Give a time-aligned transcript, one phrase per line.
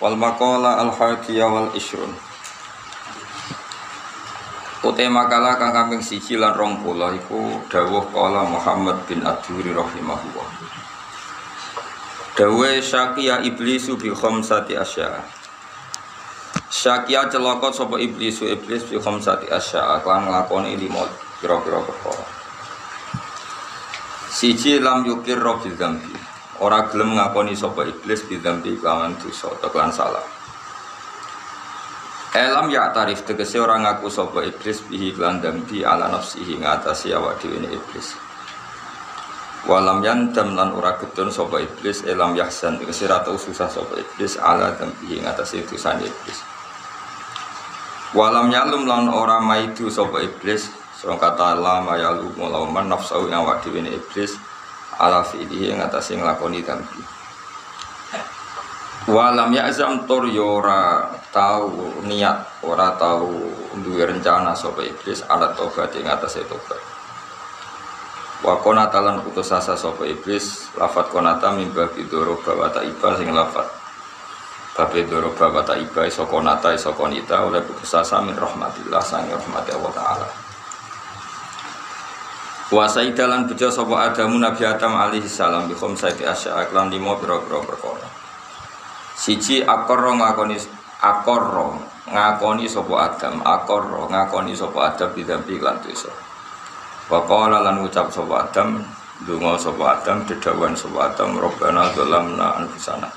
[0.00, 2.10] Wal maqala al hadiyah wal isrun
[4.80, 10.48] Utai makalah kang kambing siji lan rong pula iku dawuh kala Muhammad bin Adhuri rahimahullah.
[12.32, 15.20] Dawuh syakiya iblisu bi khamsati asya
[16.72, 21.04] Syakiya celaka sapa iblisu iblis bi khamsati asya kang nglakoni lima
[21.44, 22.24] pira-pira perkara.
[24.32, 26.29] Siji lam yukir bil dzambi.
[26.60, 30.20] Ora gelem ngakoni sapa iblis bil dzambi kelawan dosa atau kelan salah.
[32.36, 37.40] Elam ya tarif tegese ora ngaku sapa iblis bihi kelan dzambi ala nafsihi ngatasi awak
[37.40, 38.12] dhewe iblis.
[39.64, 44.36] Walam yandam lan ora gedon sapa iblis elam yahsan tegese ora tau susah sapa iblis
[44.36, 46.38] ala dzambi ngatasi dosane iblis.
[48.12, 53.80] Walam yalum lan ora maidu sapa iblis Soal kata lama lu mulauman nafsu yang dewi
[53.88, 54.36] iblis
[55.00, 57.00] ala fi'lihi yang atas yang lakoni dambi.
[59.08, 63.32] Walam ya azam tor yora tahu niat ora tahu
[63.80, 66.78] duwe rencana sopa iblis ala tobat yang atas tobat.
[68.44, 73.80] Wa konatalan putus asa sopa iblis lafat konata mimba bidoro bawata iba sing lafat
[74.80, 79.76] Babe doro bawata iba iso konata iso konita oleh putus asa min rahmatillah sang rahmati
[79.76, 80.49] Allah Ta'ala.
[82.70, 87.58] Kuasa idalan bejo sopo Adamu Nabi Adam alaihi salam bi khamsati asya lan limo pira-pira
[87.66, 88.06] perkara.
[89.18, 90.54] Siji akorro ngakoni
[91.02, 96.14] akorro ngakoni sopo Adam, akorro ngakoni sopo Adam bidampi lan dosa.
[97.10, 98.78] Wa qala lan ucap sopo Adam,
[99.26, 103.10] donga sopo Adam, dedawan sopo Adam, Robbana dzalamna anfusana.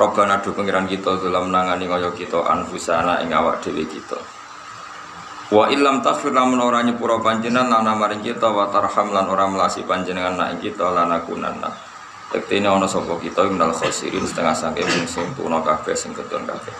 [0.00, 4.16] Robbana do pengiran kita dzalamna ngani kaya kita anfusana ing awak dhewe kita.
[5.46, 9.86] Wa ilam taghfir lamun ora nyepura panjenengan lana maring kita wa tarham lan ora melasi
[9.86, 11.70] panjenengan nak kita lana kunanna.
[12.34, 16.74] Tektene ana sapa kita minal khosirin setengah sange wong sing kabeh sing kedon kabeh.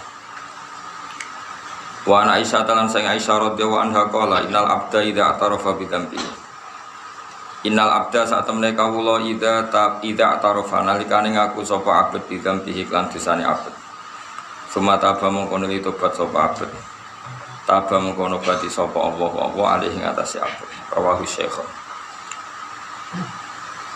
[2.11, 6.19] Wa ana Aisyah talan sing Aisyah radhiyallahu anha qala innal abda idza atarafa bi dzambi.
[7.71, 12.83] Innal abda saat temene kawula idza ta idza atarafa nalikane ngaku sapa abet bi dzambi
[12.83, 13.75] iklan dosane abet.
[14.75, 15.55] Sumata ba mongko
[15.87, 16.51] tobat sapa.
[17.67, 20.39] Taba mengkono bati sopo Allah Allah alih ing atase
[20.95, 21.59] rawahu syekh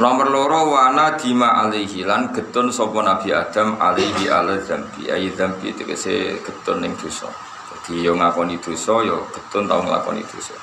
[0.00, 5.70] Nomor loro wana dima alaihi lan getun sopo Nabi Adam alaihi ala zambi ayi zambi
[5.76, 7.28] tegese getun ning dosa.
[7.70, 10.56] Jadi yo ngakoni dosa yo getun tau nglakoni dosa.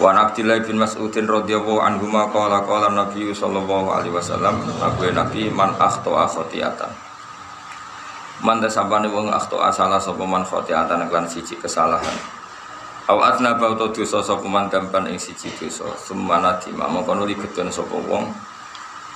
[0.00, 5.42] Wa Abdillah bin Mas'udin radhiyallahu anhu ma qala qala Nabi sallallahu alaihi wasallam Nabi Nabi
[5.52, 7.07] man akhta khotiatan.
[8.38, 12.16] Manta sampane wong akhto asala sapa man khotiatan lan siji kesalahan.
[13.10, 15.90] Aw atna bauto dosa sapa man dampan ing siji dosa.
[15.98, 18.30] Sumana dima mongko nuli gedon sapa wong.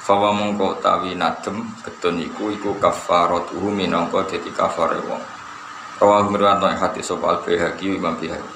[0.02, 5.22] Fawa mongko tawi nadem gedon iku iku kafaratuhu minangka dadi kafare wong.
[6.02, 8.54] Rawah mirwanto ing hati sapa al-Baihaqi Imam Baihaqi.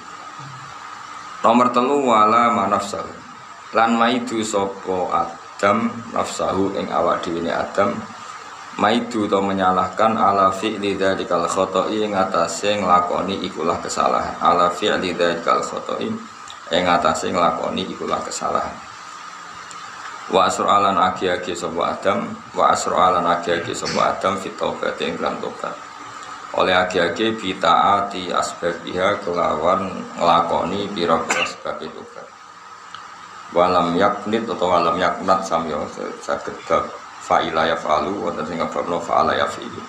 [1.47, 3.06] Nomor telu wala manafsal.
[3.71, 7.94] Lan maidu sapa Adam nafsahu ing awak dhewe Adam
[8.76, 14.37] maidu atau menyalahkan ala fi'li dzadzikal khoto'i ing atase nglakoni ikulah kesalahan.
[14.41, 16.09] Ala fi'li dzadzikal khoto'i
[16.72, 18.76] ing atase nglakoni ikulah kesalahan.
[20.26, 25.87] Wa asra'alan agi-agi sapa Adam wa asra'alan agi-agi sapa Adam fit taubat ing lan tobat
[26.56, 32.26] oleh agi-agi bitaati asbabiha kelawan nglakoni pira-pira sebab tobat
[33.53, 35.84] walam yaknit atau walam yaknat samyo
[36.25, 36.56] saged
[37.26, 39.82] fa'ila yaf'alu wonten sing ngababno fa'ala yaf'ilu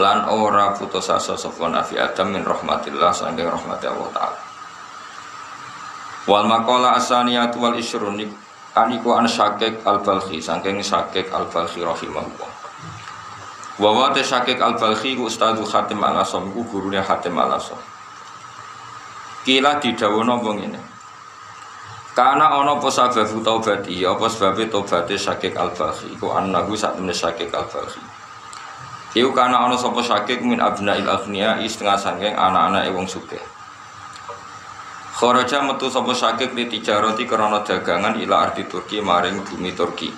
[0.00, 4.40] lan ora putus asa sapa nabi Adam min rahmatillah saking rahmati Allah taala.
[6.24, 8.16] Wal maqala asaniyatu wal isrun
[8.72, 12.50] aniku an syakik al balkhi saking syakik al balkhi rahimahullah.
[13.76, 17.60] Wa wa ta syakik al balkhi ku ustadu khatim al asom ku gurune khatim al
[17.60, 17.76] asom
[19.42, 20.80] kila didhawuhna wong ngene
[22.12, 27.48] karena ono apa sababu taubati, apa sebabnya taubati syakik al-baghi Iku annahu saat temen syakik
[27.48, 28.04] al-baghi
[29.16, 33.40] Iku karena ono sopo syakik min abna il agniya Setengah sangking anak-anak ewong suke
[35.16, 40.10] Kharaja metu sopo syakik di tijaroti karena dagangan ila arti Turki maring bumi Turki.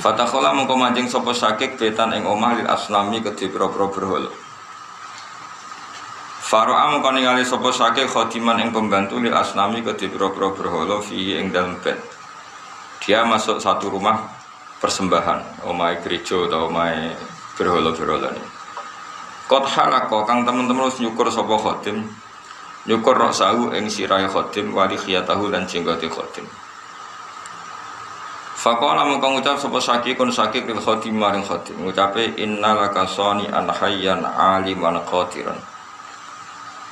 [0.00, 4.45] Fatakhola mengko mancing sopo syakik betan ing omah lil asnami kedhi pira-pira berhala
[6.46, 11.50] Faro'a mengko ningali sapa sake khodiman ing pembantu lil asnami ke pira-pira berhala fi ing
[11.50, 11.98] dalem bed.
[13.02, 14.30] Dia masuk satu rumah
[14.78, 17.10] persembahan, omai gereja atau omai
[17.58, 18.46] berhala-berhala ini.
[19.50, 22.06] Kot halako kang teman-teman harus nyukur sapa khodim
[22.86, 26.46] nyukur rok sahu ing sirai khodim wali khiyatahu dan jenggote khodim.
[28.54, 33.66] Fakola mengkau ngucap sapa sakit kon sakit lil khotim maring khotim ngucape innalaka sani an
[33.66, 35.58] hayyan aliman qadiran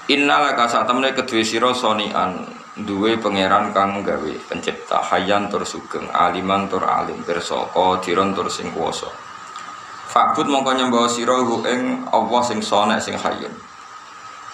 [0.05, 2.45] Innalaka saat temene kedue sira sani an
[2.77, 8.69] duwe pangeran kang gawe pencipta hayyan tur sugeng aliman tur alim pirsa qadiran tur sing
[8.77, 9.09] kuwasa.
[10.13, 11.41] Fakbut mongko nyembah sira
[11.73, 13.57] ing Allah sing sonek sing hayyun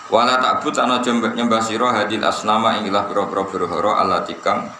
[0.06, 4.70] Wala takbut ana nyembah sira hadil asnama ing ilah pira-pira berhala allati kang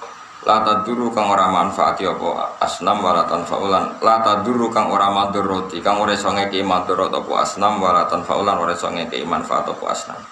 [0.46, 3.98] la taduru kang ora manfaati apa asnam wala tanfaulan.
[4.06, 8.70] La taduru kang ora maduroti kang ora iso ngeki madurot apa asnam wala tanfaulan ora
[8.70, 10.22] iso ngeki manfaat apa asnam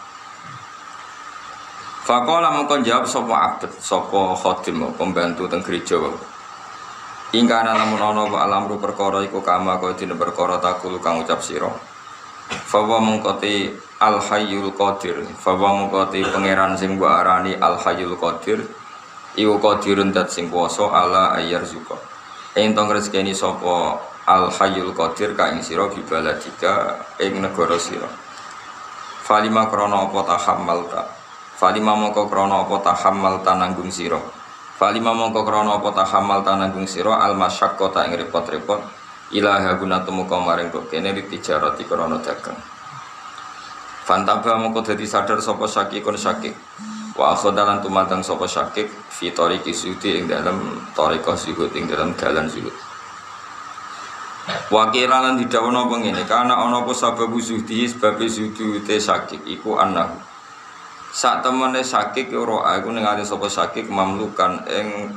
[2.09, 6.01] Fakola mengkon jawab sopo abd, sopo khotim, pembantu teng gereja
[7.37, 11.45] Ingka ana lamun ana wa alamru perkara iku kama kaya dina perkara takul kang ucap
[11.45, 11.69] sira.
[12.49, 13.69] Fawa mengkoti
[14.01, 18.65] al hayyul qadir, fawa mengkoti pangeran sing mbok arani al hayyul qadir
[19.37, 22.01] iku qadirun dat sing kuwasa ala ayar zuka.
[22.57, 28.09] Ing tong rezekeni sapa al hayyul qadir ka ing sira bibaladika ing negara sira.
[29.29, 31.18] Falima krana apa
[31.59, 34.23] falima mongko krana apa tahammalta nanggung sira?
[34.79, 37.19] Falima mongko krana apa tahammalta nanggung sira?
[37.19, 38.81] Al masyaqqata ing repot-repot.
[39.35, 42.57] Ilaha guna temu maring kok kene ditijarati krana dagang.
[44.09, 46.57] Fantaba mongko dadi sadar sapa sakikun sakik
[47.13, 52.49] Wa akhodalan tumatang sopo syakik Fi toriki sudi ing dalam toriko zuhud ing dalam dalan
[52.49, 52.73] zuhud
[54.73, 60.28] Wakilalan tidak ono pengini Karena ono po sababu zuhdi Sebab zuhdi te sakik Iku anahu
[61.09, 65.13] Saat temennya sakik Ro'a iku ningali sopo sakik Mamlukan ing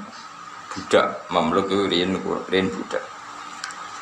[0.71, 2.15] budak Mamluk rin,
[2.47, 3.03] rin budak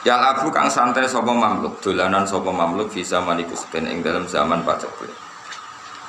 [0.05, 4.61] Ya lagu kang santai sopo mamluk Dolanan sopo mamluk Bisa manikus ben ing dalam zaman
[4.61, 4.93] pacak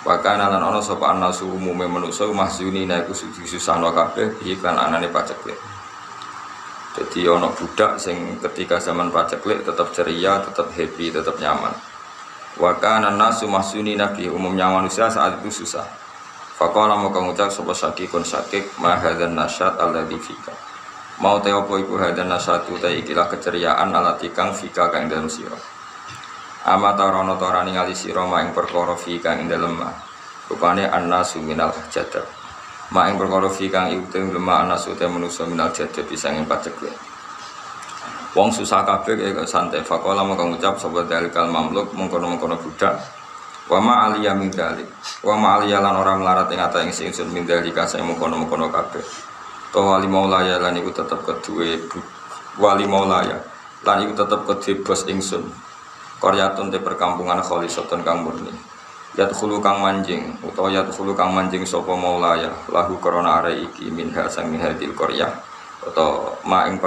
[0.00, 3.12] Wakana lan ana sapa anasu umume manusa mahzuni na iku
[3.44, 5.60] susahno kabeh iklan anane paceklik.
[6.96, 11.76] Jadi ana budak sing ketika zaman paceklik tetap ceria, tetap happy, tetap nyaman.
[12.60, 15.88] Wakana nasu mahzuni nabi umumnya manusia saat itu susah.
[16.60, 17.72] Fakola mau ngucap sapa
[18.04, 20.52] kon sakik ma hadzal nasyat alladzi fika.
[21.24, 25.56] Mau te apa iku hadzal nasyatu ta ikilah keceriaan alati kang fika kang dalam sira.
[26.68, 29.88] Ama tarono torani ngali siro ma ing perkara fi kang ing dalem ma.
[30.52, 32.28] Rupane annasu minal jadab.
[32.92, 36.44] Ma ing perkara fi kang iku teng lemah annasu te manusa minal jadab bisa ing
[36.44, 36.76] pacek
[38.30, 42.94] Wong susah kabeh kaya santai fakola mau ngucap sapa dalikal mamluk mengkono-mengkono budak.
[43.66, 44.86] Wa ma aliya min dalik.
[45.26, 49.30] Wa ma lan ora melarat ing ata ing sing min dalika saya mengkono-mengkono kabeh.
[49.70, 51.78] To wali maulaya lan iku tetep kedue
[52.58, 53.38] wali maulaya
[53.86, 55.46] lan iku tetep kedue bos ingsun
[56.18, 58.50] Koryatun perkampungan kholisatun kang murni
[59.14, 64.50] Yadkhulu kang manjing utawa yadkhulu kang manjing sapa maulaya lahu korona are iki minha sang
[64.58, 65.30] hadil korya
[65.86, 66.78] atau ma ing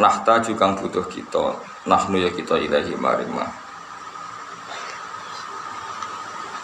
[0.00, 1.54] nahta kang butuh kita.
[1.84, 3.44] Nahnu ya kita ilahi maring ma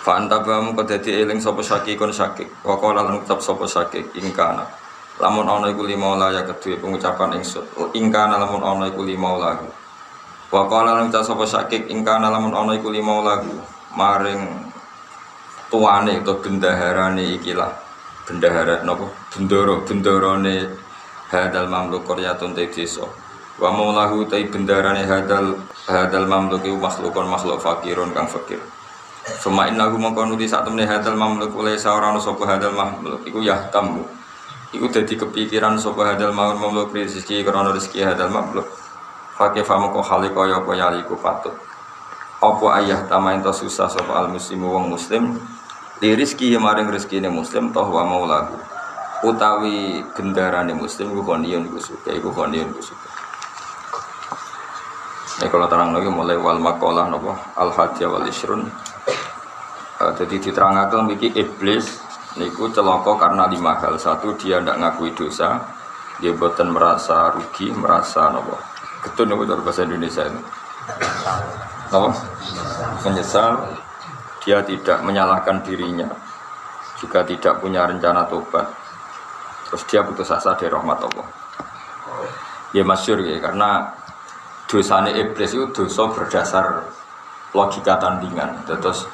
[0.00, 4.64] Fanta bamu dadi eling sapa kon sakik wa qala lan ucap sapa sakik ingkana.
[5.20, 7.68] Lamun ana iku lima ya kedue pengucapan ingsun.
[7.92, 9.36] Ingkana lamun ana iku lima
[10.50, 13.60] Wa qala lan ta sapa sakik ingkana lamun ana iku lima lagu
[13.92, 14.72] maring
[15.70, 17.70] tuane atau bendaharane ikilah
[18.26, 20.66] bendahara napa bendoro bendorone
[21.30, 23.06] hadal mamluk qaryatun te desa.
[23.56, 25.54] Wa maulahu ta bendarane hadal
[25.86, 28.58] hadal mamluk iku makhlukon makhluk fakirun kang fakir.
[29.38, 33.70] Suma innahu mongko nuli sak temne hadal mamluk oleh saorano sapa hadal mamluk iku ya
[33.70, 34.02] tamu
[34.74, 38.66] iku dadi kepikiran sapa hadal mamluk rezeki krana rezeki hadal mamluk.
[39.38, 41.54] Fakih famu kok hali kaya apa yaliku patut.
[42.40, 45.36] Apa ayah tama ento susah sopa al muslimu wong muslim?
[46.00, 48.56] Di rizki maring rizki ini muslim toh wa mau lagu
[49.20, 53.08] Utawi gendarane muslim Iku koniyun ku suka Iku koniyun ku suka.
[55.40, 58.64] Ini kalau terang lagi mulai wal makolah nopo Al hadya wal isrun.
[60.00, 62.00] Uh, Jadi diterangkan biki iblis
[62.40, 64.00] Niku celoko karena lima hal.
[64.00, 65.60] Satu dia tidak ngakui dosa
[66.16, 68.56] Dia buatan merasa rugi Merasa nopo
[69.04, 70.40] Ketun apa cara bahasa Indonesia itu?
[71.88, 72.08] Apa?
[73.08, 73.52] Menyesal.
[74.44, 76.08] Dia tidak menyalahkan dirinya.
[77.00, 78.79] Juga tidak punya rencana tobat
[79.70, 81.26] terus dia putus asa dari rahmat Allah
[82.74, 83.94] ya masyur ya karena
[84.66, 86.84] dosanya iblis itu dosa berdasar
[87.54, 89.06] logika tandingan terus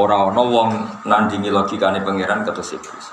[0.00, 0.70] orang orang wong
[1.04, 3.12] nandingi logikanya pangeran terus iblis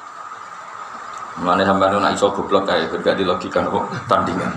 [1.39, 3.63] Mana sampai nak iso goblok kayak bergak di logika
[4.11, 4.51] tandingan.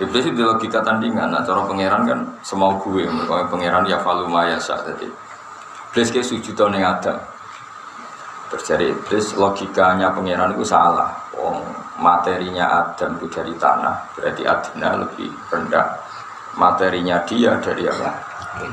[0.00, 4.58] Iblis itu logika tandingan, nah cara pangeran kan semau gue, kalau pangeran ya falu maya
[4.58, 5.06] sah jadi.
[5.92, 7.22] Iblis kayak sujud yang ada.
[8.50, 11.14] Terjadi iblis logikanya pangeran itu salah.
[11.38, 11.58] Oh,
[11.98, 15.86] materinya Adam itu dari tanah, berarti adina lebih rendah.
[16.54, 18.10] Materinya dia dari apa?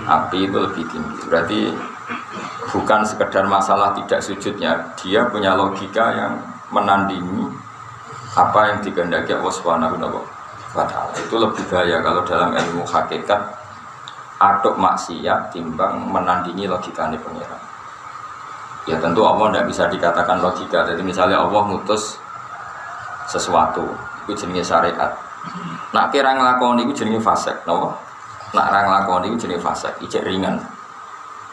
[0.05, 1.17] Api itu lebih tinggi.
[1.25, 1.59] Berarti
[2.69, 6.33] bukan sekedar masalah tidak sujudnya, dia punya logika yang
[6.69, 7.49] menandingi
[8.37, 9.97] apa yang dikehendaki Allah Subhanahu
[10.71, 11.11] wa taala.
[11.17, 13.41] Itu lebih bahaya kalau dalam ilmu hakikat
[14.41, 17.61] aduk maksiat timbang menandingi logikanya pengiran.
[18.89, 20.81] Ya tentu Allah tidak bisa dikatakan logika.
[20.89, 22.17] Jadi misalnya Allah mutus
[23.31, 23.87] sesuatu,
[24.27, 25.15] itu jenis syariat.
[25.95, 27.95] Nak kira ngelakoni itu jenis fasek, no?
[28.51, 29.95] Nak orang ngelakoni itu jenis fasek,
[30.27, 30.59] ringan.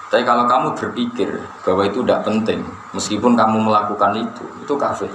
[0.08, 2.64] Tapi kalau kamu berpikir bahwa itu tidak penting,
[2.96, 5.12] meskipun kamu melakukan itu, itu kafir.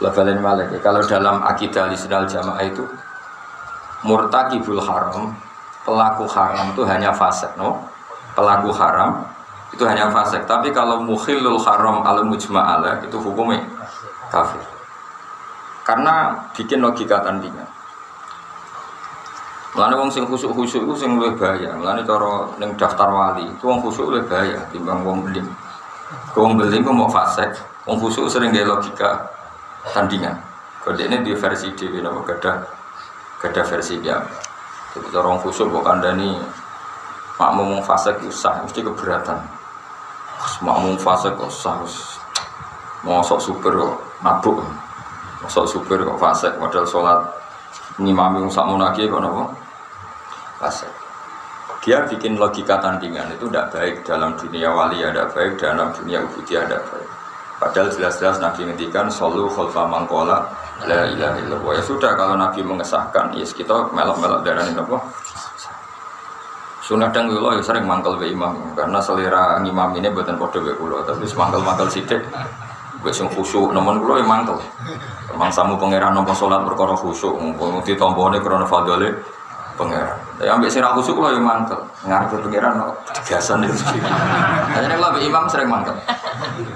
[0.00, 0.72] Levelin malik.
[0.80, 2.82] Kalau dalam akidah lisinal jamaah itu
[4.00, 5.36] murtakibul haram,
[5.84, 7.84] pelaku haram itu hanya fasik, no?
[8.32, 9.28] Pelaku haram
[9.76, 10.48] itu hanya fasik.
[10.48, 13.60] Tapi kalau mukhilul haram al mujma'ala itu hukumnya
[14.32, 14.62] kafir.
[15.90, 17.66] Karena bikin logika tandingan.
[19.74, 21.74] Mulane wong sing khusuk-khusuk iku sing luwih bahaya.
[21.74, 25.50] Mulane cara ning daftar wali, itu wong khusuk luwih bahaya timbang wong beling.
[26.38, 27.50] Wong beling kok mau fasik,
[27.90, 29.34] wong khusuk sering gawe logika
[29.90, 30.38] tandingan.
[30.78, 32.56] Kode ini di versi dhewe napa gadah
[33.42, 34.22] gadah versi dia.
[34.94, 36.38] Jadi cara wong khusuk kok kandhani
[37.34, 39.42] makmum wong fasik usah mesti keberatan.
[40.62, 41.82] Makmum fasik kok usah
[43.02, 43.74] mau sok super
[44.22, 44.62] mabuk.
[45.48, 47.24] Sok super kok fasik modal sholat
[47.96, 49.44] ngimami sak munaki kok napa?
[50.60, 50.92] Fasik.
[51.80, 56.68] Dia bikin logika tandingan itu tidak baik dalam dunia wali ada baik dalam dunia ubudiyah
[56.68, 57.08] ada baik.
[57.56, 60.44] Padahal jelas-jelas Nabi ngendikan solu khalfa mangkola
[60.84, 61.72] la ilaha illallah.
[61.76, 64.96] Ya sudah kalau Nabi mengesahkan, ya yes, kita melok-melok darah ini apa?
[66.80, 70.74] Sunnah dan kula ya sering mangkel be imam karena selera imam ini buatan podo be
[70.74, 72.18] kula tapi mangkel-mangkel sidik
[73.00, 74.60] Gue sing khusyuk, namun gue yang mantel.
[75.32, 79.08] Emang samu pangeran nopo sholat berkoro khusyuk, ngumpul nguti tombone krono fadole
[79.80, 80.20] pangeran.
[80.36, 81.80] Ya ambek sirah khusyuk lo yang mantel.
[82.04, 82.92] Ngarep pangeran no
[83.24, 83.72] biasa nih.
[84.76, 85.96] Hanya kalau imam sering mantel.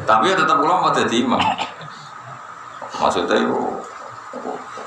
[0.09, 1.45] Tapi ya tetap pulang mau jadi imam.
[3.05, 3.85] Maksudnya yo,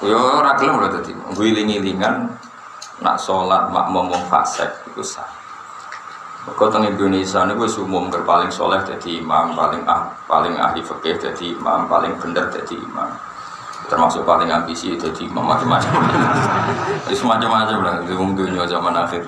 [0.02, 1.12] yo ragilem udah jadi.
[1.38, 2.34] Gue iling-ilingan
[3.06, 5.37] nak sholat makmum fasek itu sah.
[6.56, 11.20] Kau teng Indonesia ini gue umum paling soleh jadi imam, paling ah, paling ahli fikih
[11.20, 13.12] jadi imam, paling bener jadi imam.
[13.92, 15.92] Termasuk paling ambisi jadi imam macam-macam.
[17.08, 19.24] Jadi semacam-macam lah di umum dunia zaman akhir.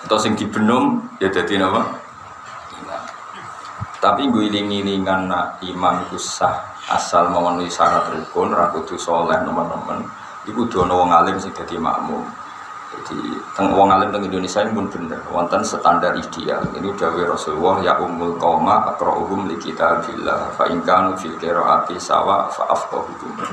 [0.00, 1.84] Atau sing dibenum ya jadi apa?
[3.98, 10.06] Tapi gue iling-ilingan nak imam itu sah asal memenuhi syarat rukun, rakutu soleh teman-teman.
[10.46, 12.22] Iku dono wong alim sing jadi makmum.
[12.88, 13.20] Jadi
[13.76, 15.20] wong alim teng Indonesia ini pun bener.
[15.28, 16.64] Wonten standar ideal.
[16.72, 21.36] Ini dawuh Rasulullah ya ummul qauma aqra'uhum li kitabillah fa in kanu fil
[22.00, 23.44] sawa fa afqahuhum.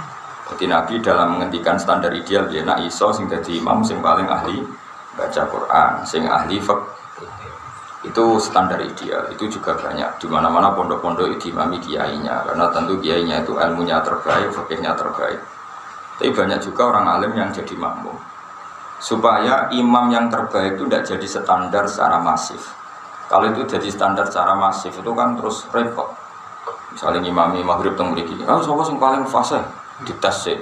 [0.56, 4.64] Jadi Nabi dalam menghentikan standar ideal dia nak iso sing dadi imam sing paling ahli
[5.20, 6.84] baca Quran, sing ahli fiqh.
[8.08, 9.28] Itu standar ideal.
[9.36, 10.22] Itu juga banyak.
[10.22, 12.46] Di mana mana pondok-pondok imami kiainya.
[12.46, 15.42] Karena tentu kiainya itu ilmunya terbaik fakihnya terbaik.
[16.22, 18.35] Tapi banyak juga orang alim yang jadi makmum
[19.00, 22.62] supaya imam yang terbaik itu tidak jadi standar secara masif.
[23.26, 26.14] Kalau itu jadi standar secara masif itu kan terus repot.
[26.94, 29.60] Misalnya imami maghrib teng mriki, ah sapa sing paling fase
[30.08, 30.58] dites sih.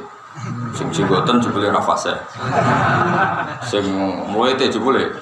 [0.74, 2.14] Sing jenggoten jebule ora fase.
[3.62, 3.86] Sing
[4.34, 5.14] mulai teh jebule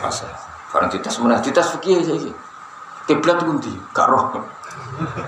[0.00, 0.24] fase.
[0.72, 2.32] Barang dites meneh dites fikih saiki.
[3.04, 3.76] Kiblat ku ndi?
[3.92, 4.32] Gak roh.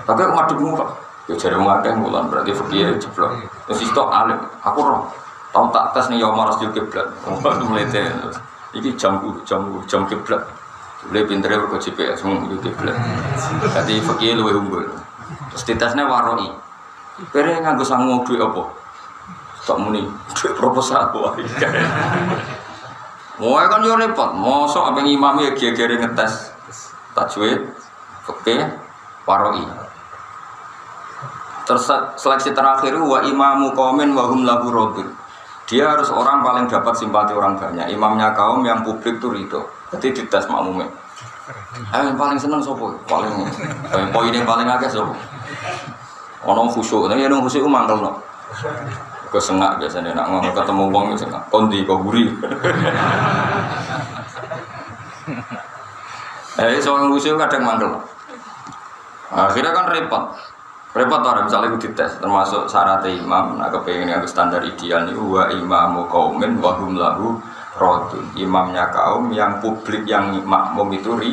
[0.09, 0.89] Tapi madhep muka.
[1.29, 3.37] Ya jare wong akeh berarti fikih jeblok.
[3.69, 5.05] Terus itu alim, aku roh.
[5.57, 7.09] Tahu tak tes nih Yomar Rasul Kiblat.
[7.41, 7.89] Mulai
[8.77, 10.37] Iki jam jam jam kiblat.
[11.09, 12.93] Boleh pinter ya ke GPS mau itu kiblat.
[13.73, 14.85] Jadi fakir lu unggul.
[15.49, 16.45] Terus ditesnya waroi.
[17.33, 18.69] Pere nganggo sangu duit apa?
[19.65, 20.05] Tak muni
[20.37, 21.33] duit proposal wah.
[23.41, 24.29] Mau kan yo repot.
[24.37, 26.53] Mosok apa imam ya kira-kira ngetes
[27.17, 27.65] tajwid,
[28.29, 28.77] fakir,
[29.25, 29.65] waroi.
[31.65, 35.09] Terus seleksi terakhir wa imamu komen wa hum lahu rodin.
[35.67, 37.91] Dia harus orang paling dapat simpati orang banyak.
[37.91, 39.59] Imamnya kaum yang publik tuh itu.
[39.91, 40.87] Jadi dites makmumnya.
[41.91, 42.95] Eh, yang paling seneng sopo?
[43.03, 43.31] Paling
[43.91, 45.11] eh, poin yang paling agak sopo?
[46.47, 48.15] Ono khusyuk, tapi yang khusyuk mangkel no.
[49.27, 51.43] Kesengak biasanya nak ngomong ketemu uang itu sengak.
[51.51, 52.31] Kondi kau guri.
[56.63, 57.91] eh, soal khusyuk kadang mangkel.
[59.35, 60.31] Akhirnya kan repot.
[60.97, 65.45] Repot orang misalnya itu dites termasuk syarat imam nah kepengen yang standar ideal ini wa
[65.45, 67.37] imamu kaumin wa hum lahu
[67.77, 71.31] rodun imamnya kaum yang publik yang makmum itu ri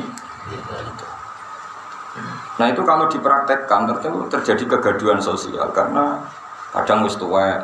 [2.54, 6.20] Nah itu kalau dipraktekkan tertentu terjadi kegaduhan sosial karena
[6.74, 7.62] Kadang wis tuwa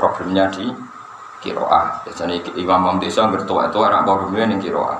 [0.00, 0.72] problemnya di
[1.44, 2.00] kiroah.
[2.08, 4.96] Biasanya imam imam desa bertua itu orang problemnya yang kiroah.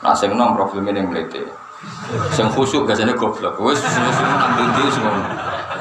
[0.00, 1.44] Nah, sing nom problemnya yang melete.
[2.32, 3.60] Sing khusyuk biasanya goblok.
[3.60, 5.20] Wes khusyuk nang ndi semua.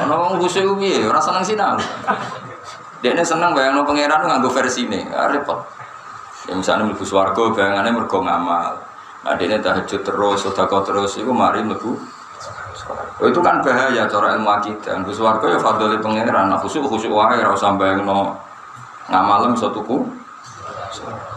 [0.05, 1.05] Ono wong khusyuk piye?
[1.09, 1.77] Ora seneng sinau.
[3.01, 5.61] Ini seneng bayang no pangeran nganggo versi ini, ah, repot.
[6.49, 8.73] Ya misalnya mlebu swarga bayangannya mergo ngamal.
[9.27, 11.93] Ini tahajud terus, sedekah terus, itu mari mlebu
[13.17, 15.01] Oh, itu kan bahaya cara ilmu akidah.
[15.03, 16.53] Gus warga ya fadli pangeran.
[16.53, 18.37] Nah, khusyuk khusyuk wae ora usah bayangno
[19.11, 20.05] ngamalem iso tuku.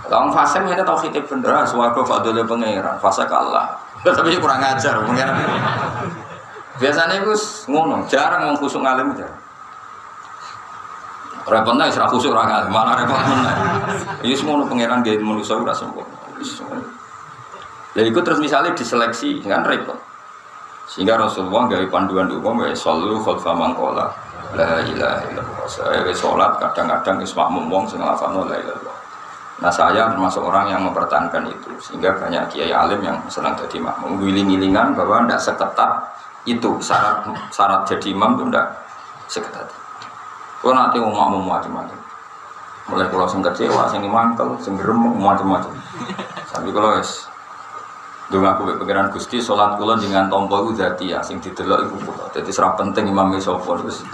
[0.07, 3.75] Lawan fase ini tau khitib bener, swarga fadli pangeran, fase kalah.
[4.07, 5.35] Tapi kurang ajar pangeran.
[6.81, 7.37] Biasanya itu
[7.69, 9.13] ngono, jarang wong khusuk ngalim.
[11.45, 13.57] Repotnya isra khusuk ora ngalim, malah repot meneh.
[14.25, 16.17] Iki semono pangeran gawe manusa ora sempurna.
[17.91, 19.99] Lah iku terus misalnya diseleksi kan repot.
[20.89, 24.09] Sehingga Rasulullah gawe panduan umum wa sallu khalfa mangkola
[24.57, 25.67] la ilaha illallah.
[25.69, 29.01] Saya sholat kadang-kadang wis makmum wong sing la ilaha
[29.61, 34.17] Nah saya termasuk orang yang mempertahankan itu sehingga banyak kiai alim yang senang jadi makmum
[34.17, 36.01] giling-gilingan bahwa tidak seketat
[36.57, 38.67] itu syarat syarat jadi imam itu tidak
[39.31, 39.69] seketat.
[40.61, 41.99] Kalau nanti mau makmum macam-macam,
[42.93, 45.73] mulai kalau sing kecewa, sing mangkel, sing gerem macam-macam.
[46.53, 47.31] Tapi kalau es
[48.31, 52.31] Dong aku pikiran Gusti sholat kula dengan tompo itu jadi ya sing didelok iku kula.
[52.31, 54.07] Dadi serap penting imam sapa terus.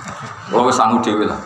[0.49, 1.37] Kula wis sanggup dhewe lah.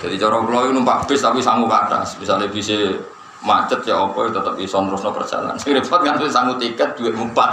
[0.00, 2.16] Jadi cara kula numpak bis tapi sanggup atas.
[2.16, 2.96] Misalnya bisa
[3.40, 5.56] macet ya apa ya tetap bisa terusno perjalanan.
[5.56, 7.50] Sing repot kan sanggup tiket duit mumpat.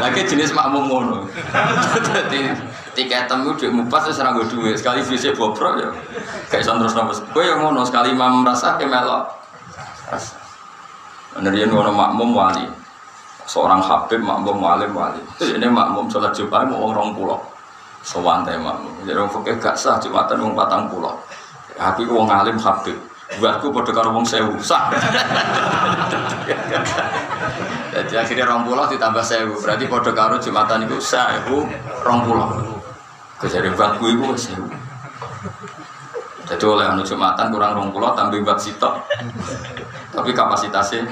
[0.00, 1.18] Lagi jenis makmum ngono.
[2.08, 2.50] Dadi
[2.96, 4.76] tiket temu duit mumpat wis ora duit.
[4.80, 5.88] Sekali bisa bobrok ya.
[6.48, 7.02] Kayak iso terusno.
[7.32, 9.28] Kowe ya ngono sekali imam merasa ke melok.
[11.36, 12.84] Bener ngono makmum wali
[13.44, 17.40] seorang habib makmum walim wali ini makmum sholat jumat mau orang pulau
[18.00, 21.12] sowan teh makmum jadi orang fakir gak sah jumatan mau patang pulau
[21.76, 22.96] aku wong alim habib
[23.38, 24.90] buatku pada karo wong sewu sah
[27.94, 31.56] jadi akhirnya orang pulau ditambah sewu berarti pada karo jumatan itu itu
[32.04, 32.48] orang pulau
[33.40, 34.66] kejadian buatku itu sewu
[36.44, 39.00] jadi oleh anu jumatan kurang rong pulau tambah buat sitok
[40.12, 41.08] tapi kapasitasnya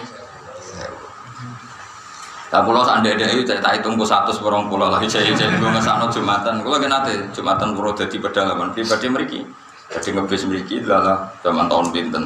[2.53, 5.71] Nah, pulau anda ada itu tak hitung ku satu seorang pulau lagi saya saya gue
[5.73, 6.61] ngesano jumatan.
[6.61, 9.41] Kalau kan nanti jumatan pulau jadi pedalaman pribadi mereka.
[9.93, 12.25] Jadi ngebis mereka adalah zaman tahun binten.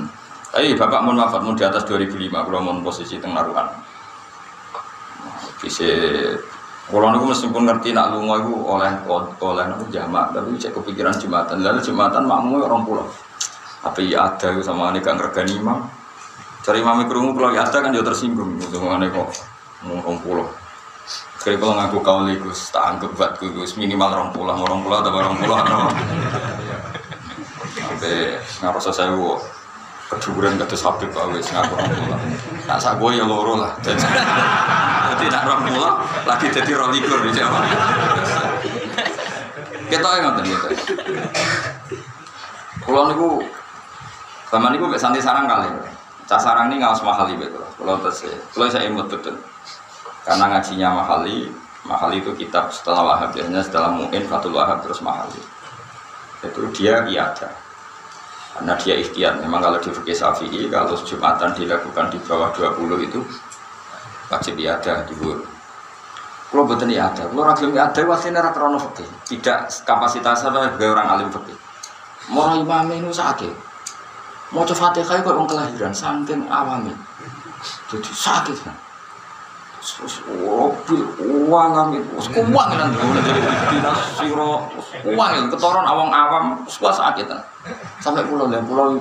[0.55, 3.67] Eh bapak mau wafat mau di atas 2005 kalau mau posisi tengah ruan.
[5.59, 5.91] Bisa
[6.87, 8.95] kalau aku meskipun ngerti nak lu itu oleh
[9.43, 11.67] oleh aku jamak, tapi cek kepikiran jumatan.
[11.67, 13.11] Lalu jumatan makmu orang pulau.
[13.83, 15.83] Apa ya ada sama ini kan regani imam.
[16.63, 18.55] Cari mami kerungu kalau ya ada kan dia tersinggung.
[18.63, 19.35] Gitu mengenai kok
[19.83, 20.47] rong pulau
[21.47, 25.15] Kali kalau ngaku kau ligus, tak anggap buat gugus minimal rong pulau, rong pulau atau
[25.15, 25.63] rong pulau
[27.97, 29.41] sampai ngarasa saya wo
[30.13, 32.21] keduren kata sabit kau wis ngaku rong pulau.
[32.69, 33.73] Nak sak ya loro lah.
[33.81, 35.97] Jadi nak rong pulau
[36.29, 37.61] lagi jadi rong di Jawa.
[39.89, 40.69] Kita yang ngerti gitu.
[42.85, 43.41] Pulau niku
[44.53, 45.73] sama niku santai sarang kali.
[46.29, 47.49] Cah sarang ini ngawas mahal itu.
[47.49, 49.41] Kalau terus, kalau saya imut betul.
[50.27, 51.47] Karena ngajinya mahali,
[51.87, 55.39] mahali itu kitab setelah wahab biasanya setelah mungkin fatul wahab terus mahali.
[56.43, 57.66] Itu dia ada.
[58.57, 59.37] Karena dia ikhtiar.
[59.45, 63.21] Memang kalau di fikih syafi'i kalau jumatan dilakukan di bawah 20 itu
[64.33, 65.41] wajib ada di bawah.
[66.47, 69.09] Kalau betul ada, kalau ragil ada wasina rata rono fikih.
[69.29, 71.59] Tidak kapasitasnya sebagai orang alim fikih.
[72.33, 73.53] Mau imam ini sakit.
[74.55, 76.95] Mau coba fatihah kok orang kelahiran, saking awami.
[77.91, 78.86] Jadi sakit kan
[80.43, 81.03] mobil
[81.47, 82.91] uang amin uang kan
[83.71, 84.67] dinas siro.
[85.07, 87.31] Uang yang ketoron awang awam suka sakit
[88.03, 88.99] sampai pulau dan pulau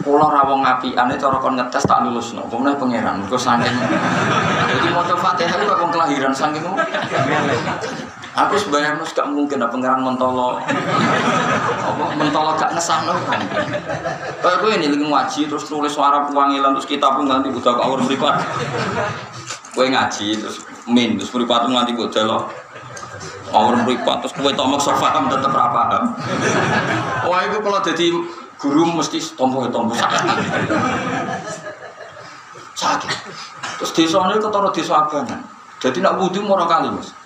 [0.00, 3.20] pulau rawang api aneh cara kon ngetes tak lulus no kemudian pangeran?
[3.28, 3.76] Gue saking
[4.70, 6.64] jadi mau coba fatihah itu kok kelahiran saking
[8.30, 10.62] aku sebayar nus gak mungkin ada pangeran mentolo
[11.82, 13.42] apa mentolo gak ngesah no kan
[14.40, 18.00] kayak gue ini lagi ngaji terus nulis suara puangilan terus kita pun ganti budak awur
[18.00, 18.40] beripat
[19.70, 22.50] Kue ngaji terus min terus mripat nganti kok delok.
[23.54, 26.04] Awur mripat terus kue tomok sofa tetep ra paham.
[27.26, 28.06] Wah itu kalau jadi
[28.60, 30.20] guru mesti tompo-tompo sakit.
[32.76, 33.10] Sakit.
[33.80, 35.40] Terus desa ini ketara desa abangan.
[35.80, 37.16] Jadi nak wudhu murah kali mas.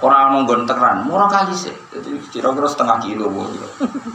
[0.00, 1.76] Orang nonggon teran, murah kali sih.
[1.92, 3.28] Jadi kira-kira setengah kilo,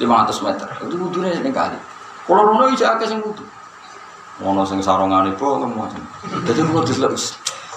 [0.01, 0.65] lima ratus meter.
[0.81, 1.77] Itu wudhunya ini kali.
[2.25, 3.45] Kalau rono ijak akeh sing wudhu.
[4.41, 6.01] Ono sing sarungane bolong macam.
[6.49, 7.13] Jadi kalau diselek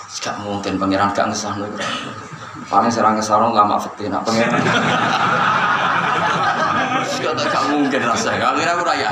[0.09, 1.53] Gak mungkin pangeran gak ngesah.
[2.73, 4.57] Paling serang ngesah lama fakir nak pangeran.
[7.19, 8.57] kata gak mungkin rasanya.
[8.57, 9.11] Akhirnya aku raya.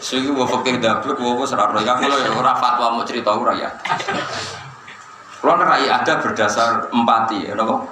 [0.00, 2.00] Sing gue fakir dablek, gue gue serar raya.
[2.00, 3.68] Aku lo ora fatwa mau cerita aku raya.
[5.44, 7.84] Kalau raya ada berdasar empati, ya nopo?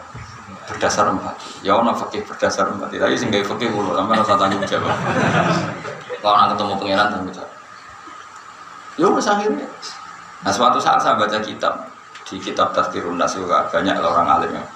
[0.73, 1.61] Berdasar empati.
[1.61, 2.97] Ya ono fakir berdasar empati.
[2.97, 4.97] Tapi sing gawe fakir kulo sampai rasa tanggung jawab.
[6.25, 7.53] Kalau nak ketemu pangeran tanggung jawab.
[8.97, 9.69] Ya wes akhirnya.
[10.43, 11.92] Nah suatu saat saya baca kitab
[12.33, 14.69] di kitab Tazkirun Nas juga banyak orang alim yang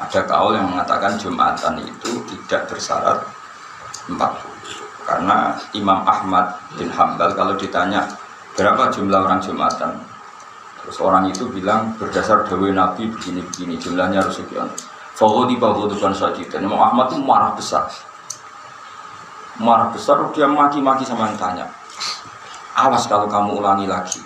[0.00, 3.20] ada kaul yang mengatakan Jumatan itu tidak bersyarat
[4.08, 4.16] 40
[5.04, 8.08] karena Imam Ahmad bin Hambal kalau ditanya
[8.56, 9.92] berapa jumlah orang Jumatan?
[10.82, 14.66] Terus orang itu bilang berdasar Dewi Nabi begini-begini jumlahnya harus sekian.
[15.16, 16.12] Fawadi Bahudukan
[16.50, 17.86] dan Imam Ahmad itu marah besar.
[19.62, 21.66] Marah besar dia maki-maki sama yang tanya.
[22.76, 24.20] Awas kalau kamu ulangi lagi.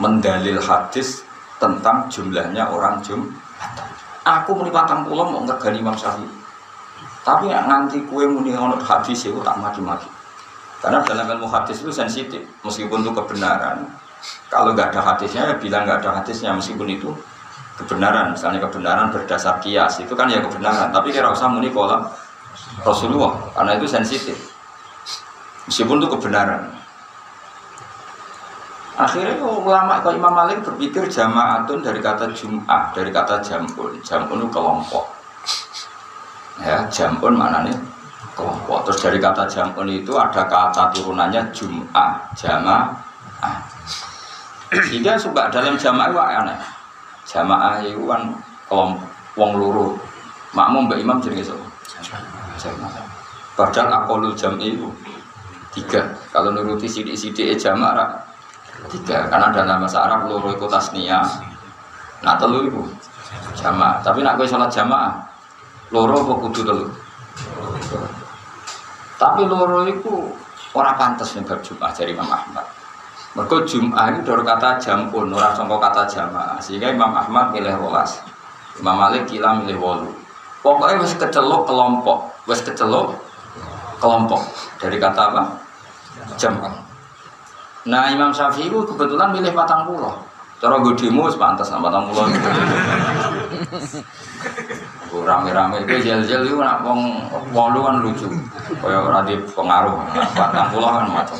[0.00, 1.22] Mendalil hadis
[1.62, 3.86] tentang jumlahnya orang Jumatan
[4.22, 6.26] Aku muni patang pulau mau ngergani Imam Syafi'i.
[7.22, 10.06] Tapi nanti kue muni ono hadis itu tak maki-maki.
[10.78, 13.86] Karena dalam ilmu hadis itu sensitif, meskipun itu kebenaran.
[14.50, 17.10] Kalau nggak ada hadisnya, ya bilang nggak ada hadisnya, meskipun itu
[17.78, 18.34] kebenaran.
[18.34, 20.90] Misalnya kebenaran berdasar kias, itu kan ya kebenaran.
[20.90, 22.06] Tapi kira usah muni kolam
[22.82, 24.38] Rasulullah, karena itu sensitif.
[25.66, 26.81] Meskipun itu kebenaran.
[28.92, 33.96] Akhirnya ulama ke Imam Malik berpikir jamaatun dari kata jum'ah, dari kata jampun.
[34.04, 35.08] Jampun itu kelompok.
[36.60, 37.72] Ya, jampun mana nih?
[38.36, 38.84] Kelompok.
[38.84, 43.56] Terus dari kata jampun itu ada kata turunannya jum'ah, jamaah.
[44.68, 46.58] Sehingga suka dalam jamaah itu aneh.
[47.24, 48.28] Jamaah itu kan
[48.68, 49.08] kelompok,
[49.40, 49.96] wong luru.
[50.52, 51.56] Makmum Mbak Imam jadi so.
[52.60, 53.08] Jamaah.
[53.56, 54.92] Padahal akolul jam itu
[55.72, 56.12] tiga.
[56.28, 58.31] Kalau nuruti sidik-sidik jamaah
[58.90, 61.22] tiga karena dalam bahasa Arab loro itu tasnia
[62.22, 62.82] nah telu itu
[63.58, 64.02] jamaah.
[64.02, 65.12] Tapi nak gue sholat jamaah
[65.92, 66.86] loro kok kudu telu?
[69.18, 70.14] Tapi loro itu
[70.74, 72.66] orang pantas nih berjumpa dari Imam Ahmad.
[73.32, 76.60] Mereka Jum'ah itu dari kata jampun, orang sangka kata jamaah.
[76.60, 78.20] Sehingga Imam Ahmad milih rolas
[78.76, 80.10] Imam Malik kila milih wolu.
[80.62, 83.18] Pokoknya masih kecelok kelompok Masih kecelok
[83.98, 84.42] kelompok.
[84.78, 85.42] Dari kata apa?
[86.36, 86.91] Jamaah
[87.82, 90.22] Nah Imam Syafi'i itu kebetulan milih patang pulau.
[90.62, 92.50] Cara gue demo sepantas sama patang pulau itu.
[95.22, 98.30] rame-rame itu jel-jel itu nak wong wong kan lucu.
[98.78, 99.98] Kaya ora di pengaruh.
[100.38, 101.38] Patang pulau kan macam.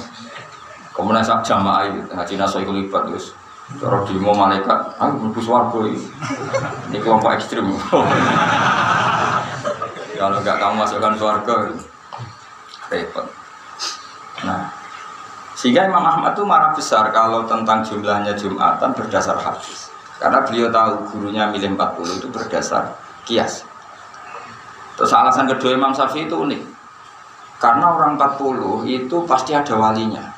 [0.93, 3.33] Kemudian sak jamaah itu ngaji naso itu libat terus.
[3.79, 6.03] Cara demo malaikat, mlebu swarga iki.
[6.91, 7.65] Ini kelompok ekstrim.
[10.19, 11.55] Kalau enggak kamu masukkan swarga
[12.91, 13.27] repot.
[15.63, 19.95] Sehingga Imam Ahmad itu marah besar kalau tentang jumlahnya Jumatan berdasar hadis.
[20.19, 23.63] Karena beliau tahu gurunya milih 40 itu berdasar kias.
[24.99, 26.67] Terus alasan kedua Imam Syafi'i itu unik.
[27.63, 30.35] Karena orang 40 itu pasti ada walinya.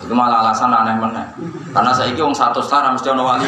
[0.00, 1.28] Itu malah alasan aneh mana.
[1.76, 3.44] Karena saya ini orang satu setara mesti ada wali.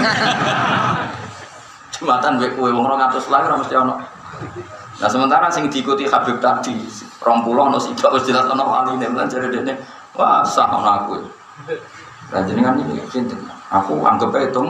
[1.97, 3.97] Jumatan baik kue orang satu setara mesti ada.
[5.01, 6.77] Nah sementara sing diikuti Habib tadi,
[7.25, 11.23] rong pulau no harus jelas ono wali nih, belajar dene Wah, sah aku.
[12.31, 13.39] Dan jenengan ini sinten.
[13.71, 14.63] Aku anggap aja itu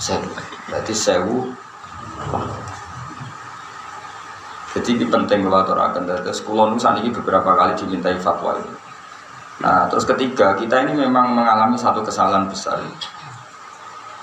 [0.00, 0.28] sewu.
[0.68, 1.48] Berarti sewu.
[4.76, 8.72] Jadi ini penting kalau aturakan sekolah nusan ini beberapa kali dimintai fatwa ini.
[9.58, 12.78] Nah, terus ketiga, kita ini memang mengalami satu kesalahan besar.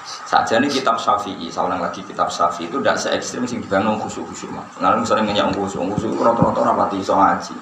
[0.06, 4.54] Saja ini kitab Syafi'i, ulang lagi kitab Syafi'i itu tidak se ekstrim sing dibangun khusyuk-khusyuk
[4.54, 4.64] mah.
[4.80, 7.54] Nah, sering ngeyak khusyuk, khusyuk rata-rata rapati iso ngaji,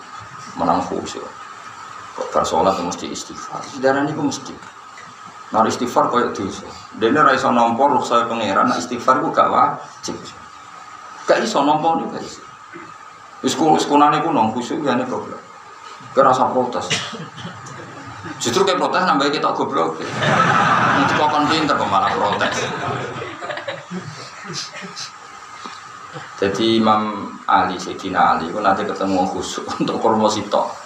[0.60, 1.26] menang khusyuk.
[2.14, 3.62] Bar sholat mesti istighfar.
[3.82, 4.54] Darah ini mesti.
[5.54, 6.66] Nah istighfar kaya dosa.
[6.98, 10.18] Dene ra iso nampa ruksa pangeran, nah istighfar ku gak wajib.
[11.26, 12.42] Gak iso nampa nih guys.
[13.42, 15.42] Wis ku wis kunane ku nang kusuk ya nek goblok.
[16.14, 16.90] Kerasa protes.
[18.42, 20.02] Justru kayak protes nambah kita goblok.
[20.02, 22.56] Nanti kok kon pinter kok malah protes.
[26.38, 30.83] Jadi Imam Ali, Sayyidina Ali, itu nanti ketemu khusus untuk promosi tok.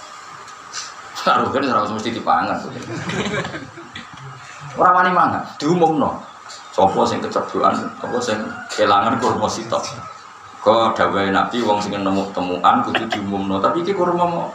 [1.28, 2.56] Taruh kan harus mesti dipangan.
[4.80, 5.44] Orang wani mangan,
[6.00, 6.24] no.
[6.72, 8.40] Sopo sing kecerduan, apa sing
[8.72, 9.84] kelangan kurma sitok.
[10.64, 13.10] Kok dawai nabi wong sing nemu temuan kudu
[13.44, 13.60] no.
[13.60, 14.48] tapi iki kurma mau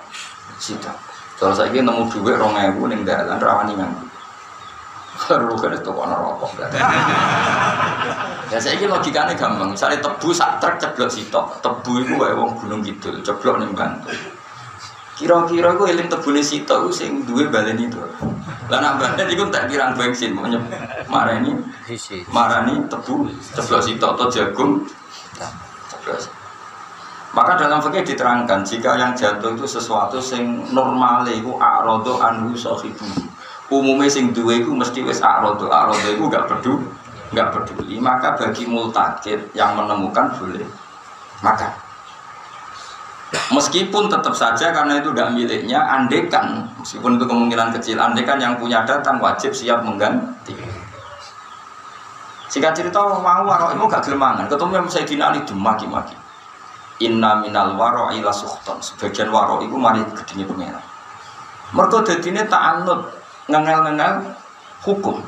[0.57, 0.97] sitok.
[1.37, 4.07] Saya nemu duit rong ewu ning dalan rawani mangan.
[5.29, 6.57] Baru kan itu kono rokok.
[8.53, 9.73] Ya saya ini logikanya gampang.
[9.73, 14.13] Misalnya tebu sak truk ceblok sitok, tebu itu wae wong gunung gitu, ceblok ning bantu.
[15.13, 18.01] Kira-kira gue eling tebune sito gue sing duwe balen itu.
[18.73, 20.49] Lah nak balen iku tak kirang bensin mau
[21.11, 21.53] marani
[22.33, 24.89] marani tebu ceblok sito atau jagung
[25.89, 26.33] ceplos.
[27.33, 33.09] Maka dalam fikih diterangkan jika yang jatuh itu sesuatu sing normal itu arodo anhu sohibu.
[33.73, 36.85] Umumnya sing dua itu mesti wes arodo arodo itu gak peduli,
[37.33, 37.97] gak peduli.
[37.97, 40.83] Maka bagi multakir yang menemukan boleh
[41.43, 41.75] maka
[43.33, 48.85] Meskipun tetap saja karena itu tidak miliknya, andekan meskipun itu kemungkinan kecil, andekan yang punya
[48.85, 50.53] datang wajib siap mengganti.
[52.53, 56.13] Jika cerita mau waro itu gak gelmangan, ketemu yang saya Ali dimaki-maki.
[57.01, 58.77] Inna minal waro ila suhton.
[58.85, 60.81] Sebagian waro itu mari gedenya pengira.
[61.73, 63.01] Mereka dadine tak anut
[63.49, 64.37] ngengel-ngengel
[64.85, 65.25] hukum.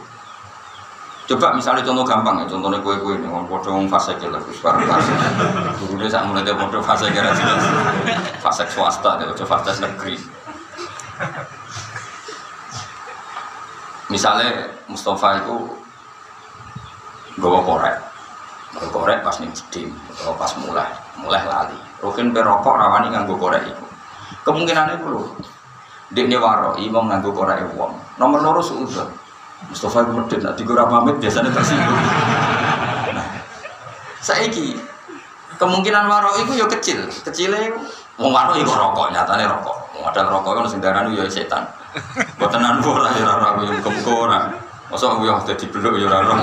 [1.24, 4.84] Coba misalnya contoh gampang ya, contohnya kue kue ini, orang bodoh fase kira terus bareng
[4.84, 5.08] fase.
[5.80, 7.64] Dulu dia saat mulai dia bodoh fase kira jelas,
[8.44, 10.20] fase swasta, dia bodoh fase negeri.
[14.12, 15.56] Misalnya Mustafa itu
[17.40, 17.96] gawa korek,
[18.76, 21.78] gawa korek pas nih steam, atau pas mulai, mulai lali.
[22.04, 23.84] Rukin berokok rawani nganggo korek itu.
[24.44, 25.32] Kemungkinan itu loh,
[26.12, 27.96] dia ini waro, imam nganggo korek uang.
[28.20, 29.23] Nomor loro sudah.
[29.70, 32.03] Mustafa itu medit, nak digorang pamit biasanya tersinggung.
[33.14, 33.27] Nah,
[34.20, 34.79] saiki
[35.59, 37.74] kemungkinan waro itu ya kecil, kecilnya
[38.18, 39.77] mau waro itu rokok, nyatanya rokok.
[39.94, 41.66] Mau ada rokok kan sing darani ya setan.
[42.38, 44.40] Botenan ora ya ora ya muga-muga ora.
[44.90, 46.35] Masa aku ya dadi beluk ya ora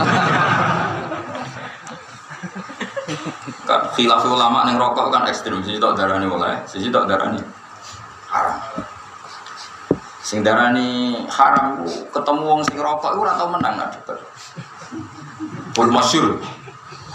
[3.67, 7.39] Kan khilaf ulama ning rokok kan ekstrim, siji tok darani oleh, siji tok darani
[8.31, 8.57] haram.
[10.21, 11.81] Sing darani haram
[12.13, 14.17] ketemu wong sing rokok ora tau menang nggak debat.
[15.73, 16.37] Pun masyur.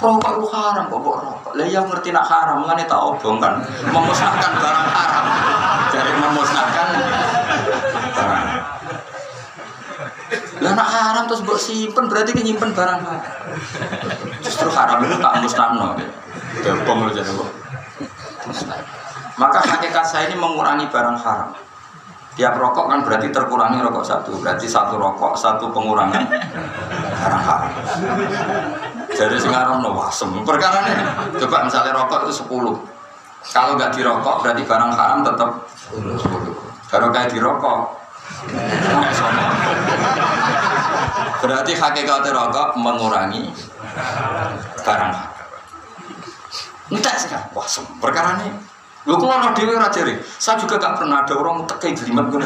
[0.02, 1.52] Rokok itu haram kok rokok.
[1.54, 5.24] Lah yang ngerti nak haram ngene tak obong kan memusnahkan barang haram.
[5.94, 6.88] Jadi memusnahkan
[8.10, 8.46] barang.
[10.66, 13.22] Lah nak haram terus mbok simpen berarti ki nyimpen barang haram.
[14.42, 15.94] Justru haram itu tak musnahno.
[16.58, 17.30] Debong lo jadi
[19.36, 21.65] Maka hakikat saya ini mengurangi barang haram.
[22.36, 26.20] Tiap rokok kan berarti terkurangi rokok satu, berarti satu rokok satu pengurangan
[27.16, 27.62] barang.
[29.16, 30.28] Jadi sekarang no wasem.
[30.44, 30.94] Perkara ini,
[31.40, 32.76] coba misalnya rokok itu 10
[33.46, 35.50] Kalau nggak dirokok berarti barang haram tetap
[35.96, 37.80] 10 Kalau kayak dirokok
[41.40, 43.48] Berarti hakikatnya rokok mengurangi
[44.84, 45.34] barang haram.
[46.86, 47.66] Entah kan, wah,
[47.98, 48.65] perkara ini
[49.06, 50.02] Lu kalau orang dewi raja
[50.36, 52.42] saya juga gak pernah ada orang tekai jelimet gue.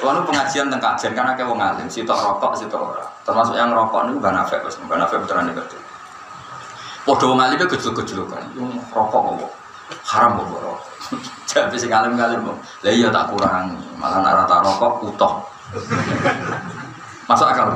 [0.00, 3.04] Soalnya pengajian tentang kajian karena kayak wong alim, si rokok, si ora.
[3.20, 5.76] Termasuk yang rokok ini bukan nafek, bos, bukan nafek beneran itu.
[7.04, 8.44] Podo wong alim kecil-kecil kan,
[8.96, 9.52] rokok kok
[10.08, 10.80] haram kok rokok.
[11.50, 15.34] Jadi si alim alim kok, lah iya tak kurang, malah narata rokok utuh.
[17.30, 17.70] Masuk akal.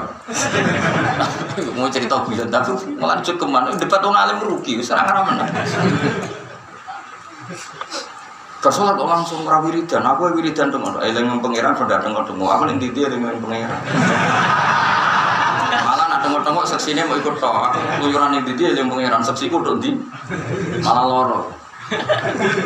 [1.79, 3.71] Mau cerita bilang tapi malah ke mana?
[3.79, 5.47] Debat orang alim rugi, serang arah mana?
[8.59, 12.81] Tersolat kok langsung rawiridan, aku wiridan dengan eh dengan pangeran pada tengok tengok, aku yang
[12.81, 13.81] dia dengan pangeran.
[15.85, 17.71] Malah nak tengok tengok seksinya mau ikut toh,
[18.03, 19.95] luyuran yang dia dengan pangeran, seksiku tuh di
[20.83, 21.53] malah loro.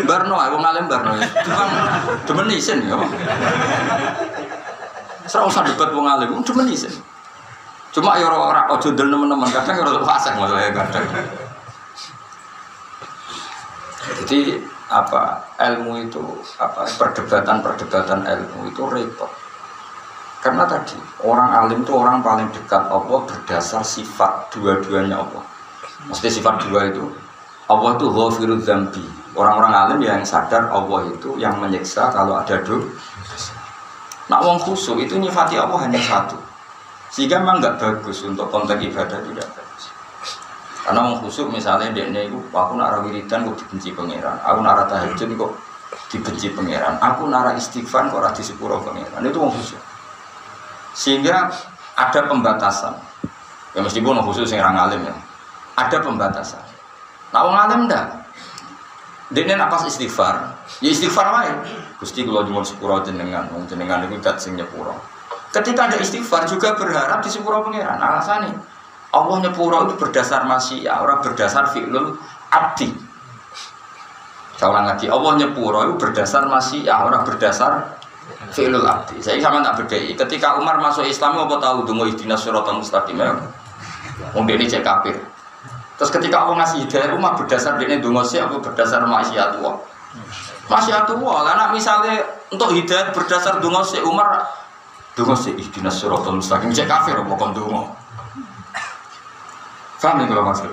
[0.07, 1.65] Barno, aku ngalim Barno, cuma
[2.23, 2.97] demen isin ya.
[5.29, 6.89] Serah usah debat wong alim, cuma sih.
[7.93, 11.05] Cuma ya orang ojo del teman-teman kadang ya orang fasik masalahnya kadang.
[14.25, 16.23] Jadi apa ilmu itu
[16.57, 19.29] apa perdebatan-perdebatan ilmu itu repot.
[20.41, 25.45] Karena tadi orang alim itu orang paling dekat Allah berdasar sifat dua-duanya Allah.
[26.09, 27.05] Mesti sifat dua itu
[27.69, 29.05] Allah itu ghafirul zambi.
[29.37, 32.89] Orang-orang alim yang sadar Allah itu yang menyiksa kalau ada dosa.
[34.29, 36.37] Nak wong khusyuk itu nyifati Allah hanya satu.
[37.09, 39.85] Sehingga memang nggak bagus untuk konteks ibadah tidak bagus.
[40.85, 45.29] Karena wong khusyuk misalnya dia ini aku nara wiridan kok dibenci pangeran, aku nara tahajud
[45.33, 45.53] kok
[46.13, 49.25] dibenci pangeran, aku nara istighfar kok rati sepuro pangeran.
[49.25, 49.81] Itu wong khusyuk.
[50.93, 51.49] Sehingga
[51.97, 52.93] ada pembatasan.
[53.73, 55.17] Ya meskipun wong khusyuk sing alim ya.
[55.81, 56.61] Ada pembatasan.
[57.33, 58.05] Nah wong alim ndak.
[59.29, 61.53] Dia apa istighfar, ya istighfar wae.
[61.99, 64.95] Gusti kalau nyuwun sepuro jenengan, wong jenengan itu dat sing nyepuro.
[65.51, 67.99] Ketika ada istighfar juga berharap di sepuro pangeran.
[67.99, 68.55] Alasannya
[69.09, 72.21] Allah nyepuro itu berdasar masih ya, orang berdasar fi'lul
[72.53, 72.93] abdi.
[74.59, 77.97] Saya ulang lagi, Allah nyepuro itu berdasar masih ya, orang berdasar
[78.53, 79.23] fi'lul abdi.
[79.25, 80.13] Saya sama tak berdaya.
[80.13, 83.17] Ketika Umar masuk Islam, apa tahu dungo ihdinas suratul mustaqim?
[84.35, 85.17] Wong ini cek kafir.
[85.97, 89.75] Terus ketika Allah ngasih hidayah Umar berdasar ini dungo sih, apa berdasar maksiat Allah.
[90.69, 92.21] Masih tua, karena misalnya
[92.53, 94.45] untuk hidayat berdasar dungo si Umar,
[95.17, 97.89] dungo si ihdinas suratul mustaqim, cek kafir bukan dungo.
[99.99, 100.71] Paham kalau maksud?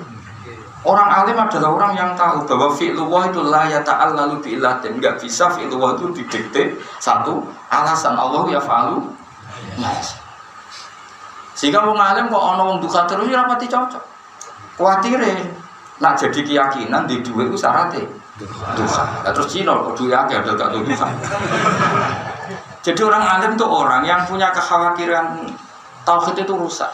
[0.85, 5.01] Orang alim adalah orang yang tahu bahwa fi'lullah itu la ya ta'allalu bi'illatin.
[5.01, 7.41] Enggak bisa fi'lullah itu didikte satu
[7.73, 9.01] alasan Allah ya fa'alu.
[9.81, 10.13] Yes.
[11.57, 14.03] Sehingga wong alim kok ana wong duka terus ya rapati cocok.
[14.77, 15.49] Kuatire
[15.97, 18.05] nak jadi keyakinan di duit itu syaratnya
[18.39, 19.31] duka.
[19.31, 20.65] terus Cina kok duit gak duka.
[22.85, 25.49] Jadi orang alim itu orang yang punya kekhawatiran
[26.05, 26.91] tauhid itu rusak.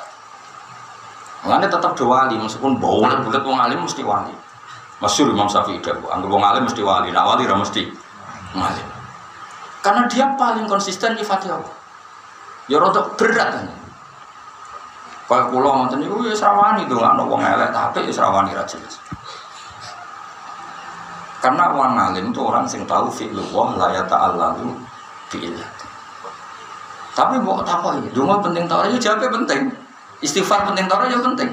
[1.42, 4.32] Mengenai tetap doa wali, meskipun boleh bulat wong alim mesti wali.
[5.02, 7.90] Masyur Imam Syafi'i itu, anggap wong alim mesti wali, nak wali mesti
[8.54, 8.84] wali.
[9.82, 11.58] Karena dia paling konsisten di Fatihah.
[12.70, 13.68] Ya rotok berat kan.
[15.26, 18.68] Kayak pulau ngoten niku ya serawani tuh nggak wong elek tapi ya serawani ra
[21.42, 24.78] Karena orang alim itu orang sing tahu fi'lullah la ya ta'allalu
[25.34, 25.70] fi'illah.
[27.18, 28.10] Tapi mau ya?
[28.14, 29.62] Dungo penting tahu ya jawabnya penting.
[30.22, 31.50] Istighfar penting tau ya penting.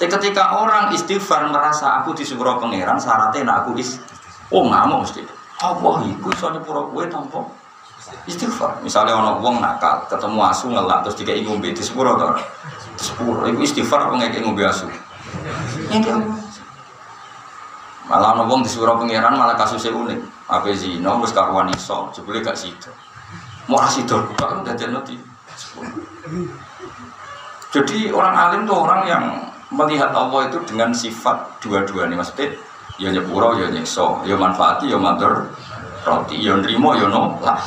[0.00, 4.00] Ketika orang istighfar merasa aku disuruh pangeran, syaratnya nak aku is,
[4.48, 5.20] oh ngamuk mesti.
[5.60, 7.44] Allah iku soalnya pura gue tanpa
[8.24, 8.80] istighfar.
[8.80, 12.32] Misalnya orang uang nakal, ketemu asu ngelak terus tiga ibu di sepuro tau.
[12.96, 14.88] Sepuro, itu istighfar apa nggak ngombe asu?
[15.92, 16.24] Yang
[18.10, 20.18] Malah orang uang disuruh pangeran malah kasusnya unik.
[20.50, 20.98] Apa sih?
[20.98, 22.90] Nomor karuan iso, jebule gak sido.
[23.70, 24.98] Mau asido, kan udah jadi
[27.70, 29.24] jadi orang alim itu orang yang
[29.70, 32.18] melihat Allah itu dengan sifat dua-duanya.
[32.18, 32.58] Maksudnya
[32.98, 35.46] ya nyepuro ya nyekso ya manfaati ya matur
[36.02, 37.62] roti ya nerimo ya lah.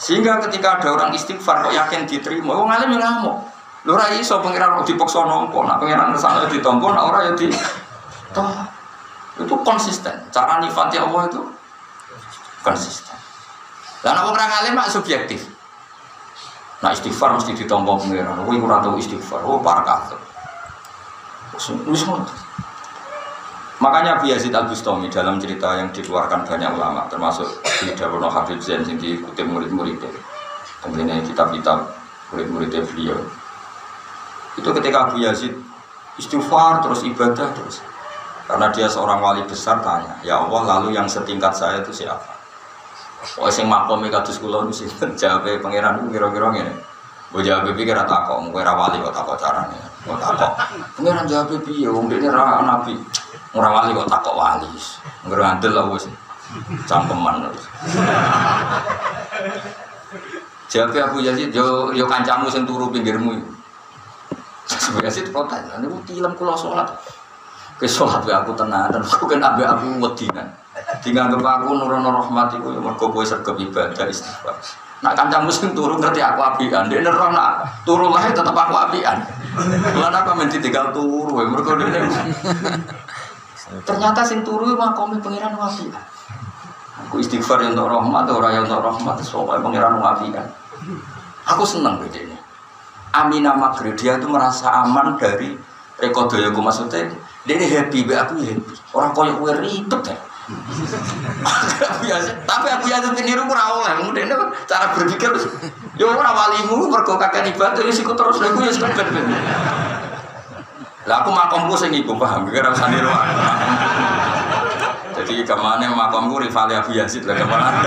[0.00, 2.56] Sehingga ketika ada orang istighfar kok yakin diterima?
[2.56, 3.36] Orang alim yang ngamuk.
[3.84, 7.22] Lu rai so pengiran di pokso nompo nak pengiran ke sana di tompo nak orang
[7.28, 7.48] ya di
[8.32, 8.48] toh
[9.46, 11.40] itu konsisten cara nifati Allah itu
[12.60, 13.16] konsisten
[14.04, 15.60] dan orang alim mak subjektif
[16.80, 18.40] Nah istighfar mesti ditombol pengiran.
[18.40, 19.44] Kowe ora tau istighfar.
[19.44, 20.16] Oh para kafir.
[23.80, 27.48] Makanya Abu Yazid Al Bustami dalam cerita yang dikeluarkan banyak ulama, termasuk
[27.80, 30.08] di Dawono Habib Zain yang diikuti murid-muridnya,
[30.84, 31.88] tentunya kitab-kitab
[32.32, 33.16] murid-muridnya beliau.
[34.60, 35.56] Itu ketika Abu Yazid
[36.20, 37.80] istighfar terus ibadah terus,
[38.50, 42.34] karena dia seorang wali besar tanya, ya Allah lalu yang setingkat saya itu siapa?
[43.38, 46.74] Oh sing makom kados kula niku sing jawabe pangeran niku kira-kira ngene.
[47.30, 49.78] Mbok jawab pikir ora takok, mung ora wali kok takok carane.
[50.02, 50.52] Kok takok.
[50.98, 52.98] Pangeran jawab piye wong dekne ra nabi.
[53.54, 54.66] Ora wali kok takok wali.
[55.22, 56.10] Ngger andel lah wis.
[56.90, 57.54] Cangkeman.
[60.66, 63.38] Jawab Abu Yazid yo yo kancamu sing turu pinggirmu.
[64.90, 66.90] Abu Yazid protes, niku tilem kula salat.
[67.80, 70.52] Ke salat aku tenan dan aku kan ambek aku wedinan.
[71.00, 74.52] Dianggap aku nurono rahmat iku ya mergo kowe sergap ibadah istighfar.
[75.00, 79.24] Nak kancang muslim turu ngerti aku apian, dia nerang nak turu lah tetap aku apian.
[79.96, 82.04] Lan apa menti tinggal turu ya mergo dia.
[83.88, 86.04] Ternyata sing turu makomi pangeran apian.
[87.08, 90.46] Aku istighfar yang untuk rahmat, orang yang untuk rahmat, soalnya pangeran apian.
[91.48, 92.36] Aku seneng beda ini.
[93.16, 95.56] Amina Maghrib dia itu merasa aman dari
[95.98, 97.08] rekodoyaku maksudnya
[97.50, 98.74] dia ini happy, aku happy.
[98.94, 100.16] Orang koyok gue ribet ya.
[102.46, 103.92] Tapi aku ya tuh niru ora oleh.
[103.98, 104.30] Kemudian
[104.70, 105.34] cara berpikir
[105.98, 108.38] yo ora walimu mergo kakek ibadah wis ikut terus.
[108.38, 109.02] Aku ya sebentar
[111.08, 112.46] lah aku makomku sing iku paham?
[112.46, 113.10] Kira usah niru
[115.18, 116.38] jadi ke mana makomku?
[116.38, 117.82] Rival Abu Yazid lah ke mana?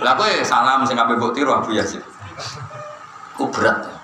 [0.00, 2.00] Lah aku salam sing kabeh mbok tiru Abu Yazid.
[3.36, 3.97] Ku berat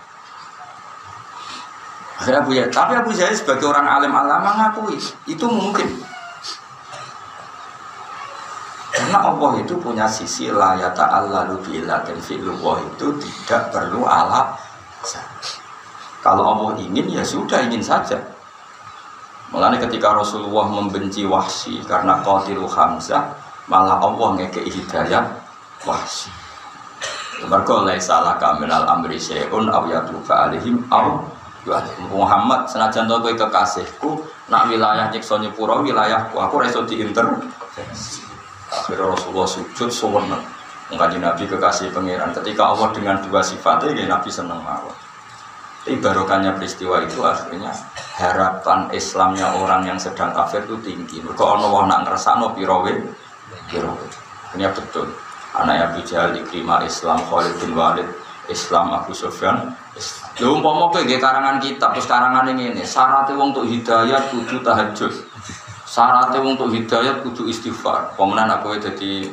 [2.14, 6.04] akhirnya Abu Yazid tapi Abu Yazid sebagai orang alim alama ngakui itu mungkin
[8.94, 14.54] karena Allah itu punya sisi layata Allah bila dan fi'lullah itu tidak perlu alat.
[16.22, 18.16] Kalau Allah ingin ya sudah ingin saja.
[19.50, 23.34] Mulanya ketika Rasulullah membenci wahsi karena qatilu Hamzah,
[23.66, 25.26] malah Allah ngekei hidayah
[25.82, 26.30] wahsi.
[27.50, 31.18] Mergo laisa laka minal amri syai'un aw yatufa alaihim aw
[32.12, 34.10] Muhammad senajan to kowe kekasihku
[34.52, 38.20] nak wilayah nyiksa nyepuro wilayahku aku ra iso diintervensi.
[38.68, 40.44] Akhirnya Rasulullah sujud sewenang.
[40.92, 42.36] Mengkaji Nabi kekasih pangeran.
[42.36, 44.92] Ketika Allah dengan dua sifatnya, ya Nabi senang mawon.
[45.84, 47.68] Tapi barokahnya peristiwa itu akhirnya
[48.16, 51.20] harapan Islamnya orang yang sedang kafir itu tinggi.
[51.20, 52.92] Mereka Allah nak ngerasa no pirawe,
[53.68, 54.06] pirawe.
[54.56, 55.12] Ini betul.
[55.54, 58.08] Anak Abu Jahal, Ikrimah Islam, Khalid bin Walid,
[58.48, 59.76] Islam Abu Sufyan.
[60.42, 65.12] Lu umpama kowe karangan kitab, terus karangan ini, syaratnya wong untuk hidayah kudu tahajud.
[65.86, 68.18] Syaratnya untuk hidayat kudu istighfar.
[68.18, 69.30] Pemenang aku jadi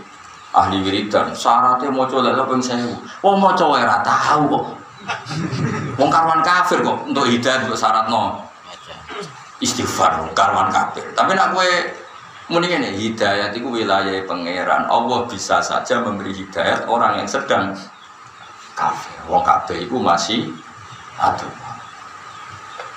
[0.53, 1.33] ahli wiridan.
[1.33, 2.85] Syaratnya mau coba pun saya.
[3.25, 4.65] Oh mau coba ya tahu kok.
[5.97, 8.45] Wong karuan kafir kok untuk hidayat untuk syarat no.
[9.61, 11.05] istighfar karwan kafir.
[11.13, 11.69] Tapi nak kowe
[12.49, 14.89] muni ngene, hidayat itu wilayah pangeran.
[14.89, 17.77] Allah bisa saja memberi hidayat orang yang sedang
[18.81, 19.13] kafir.
[19.29, 20.49] Wong kafir itu masih
[21.21, 21.45] ada.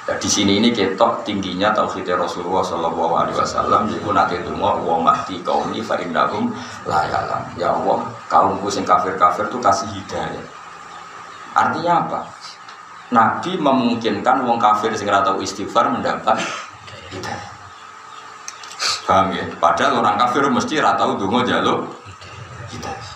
[0.05, 3.89] Nah, di sini ini ketok tingginya tauhid Rasulullah Shallallahu Alaihi Wasallam.
[3.89, 5.97] Jadi nanti itu mau mati kaum ini fa
[6.85, 7.43] layalam.
[7.57, 10.45] Ya Allah, kaumku sing kafir kafir tuh kasih hidayah.
[11.57, 12.21] Artinya apa?
[13.17, 16.37] Nabi memungkinkan wong kafir sing tahu istighfar mendapat
[17.09, 17.53] hidayah.
[19.09, 19.45] Paham ya?
[19.57, 21.89] Padahal orang kafir mesti ratau dungo jaluk
[22.77, 23.14] hidayah.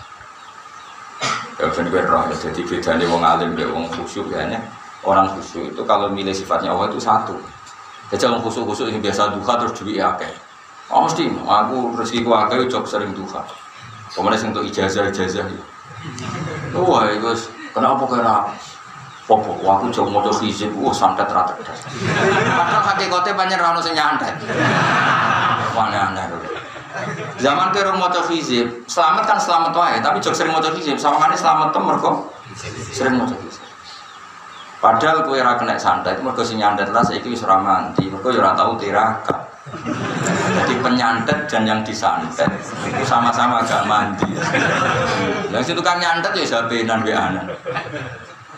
[1.59, 4.47] Ya ben roh ya jadi bedane wong alim be wong khusyuk ya
[5.03, 7.35] Orang khusyuk itu kalau milih sifatnya Allah itu satu.
[8.09, 10.31] Jadi orang khusyuk-khusyuk ini biasa duha terus duit ya akeh.
[10.89, 13.43] Oh mesti, aku rezeki ku akeh job sering duha.
[14.15, 15.63] Kemudian untuk ijazah ijazah ya.
[16.79, 18.35] Wah, itu kenapa kena
[19.29, 24.33] Popo, aku jauh mau hizib, wah santet rata Padahal hakikatnya banyak rano sing nyantet.
[25.77, 26.25] Mana aneh
[27.39, 31.71] Zaman ke mau hizib, selamat kan selamat wae, tapi jauh sering hizib, sama kan selamat
[31.71, 32.11] tuh mereka
[32.91, 33.63] sering mau hizib.
[34.79, 38.39] Padahal kue ra kena santet, mereka si nyantet lah saya wis ora mandi, mereka ya
[38.39, 39.39] ora tau tirakat.
[40.49, 42.47] Jadi penyantet dan yang disantet
[42.87, 44.33] itu sama-sama gak mandi.
[45.51, 47.51] Yang situ kan nyantet ya sabenan be anan.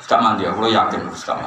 [0.05, 1.37] Gak mandi, aku yakin harus gak.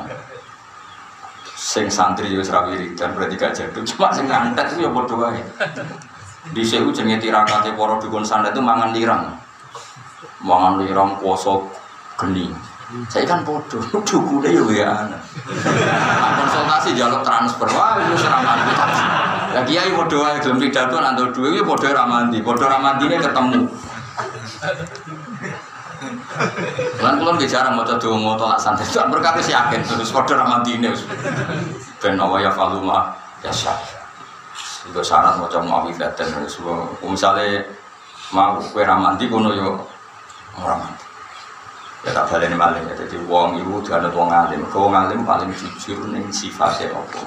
[1.54, 5.38] Sing santri ya ora dan berarti gak jatuh, cuma sing nyantet itu ya bodoh wae.
[6.52, 9.32] Di sewu jenenge tirakate para dukun santet itu mangan lirang.
[10.44, 11.72] Mangan lirang poso
[12.20, 12.52] geni.
[13.08, 15.16] Saya kan bodoh, dukune yo ya ana.
[16.36, 18.86] Konsultasi jaluk transfer, wah itu seraman kita.
[19.56, 23.16] Ya kiai bodoh ae gelem pidato nang duwe yo bodoh ra mandi, bodoh ra mandine
[23.16, 23.64] ketemu.
[27.00, 30.92] Lan kula bicara mau donga tolak santai, tak berkata si yakin terus bodoh ra mandine
[30.92, 31.08] wis.
[32.04, 34.03] Ya faluma ya syah.
[34.84, 36.28] Itu syarat mau mau dan
[37.00, 37.64] misalnya
[38.32, 39.80] mau kue ramandi kono yo
[40.60, 40.84] orang
[42.04, 42.84] ya tak balik ini maling.
[42.84, 44.60] Ya jadi wong ibu ada wong alim.
[44.68, 47.20] Kau alim paling jujur nih sifatnya apa?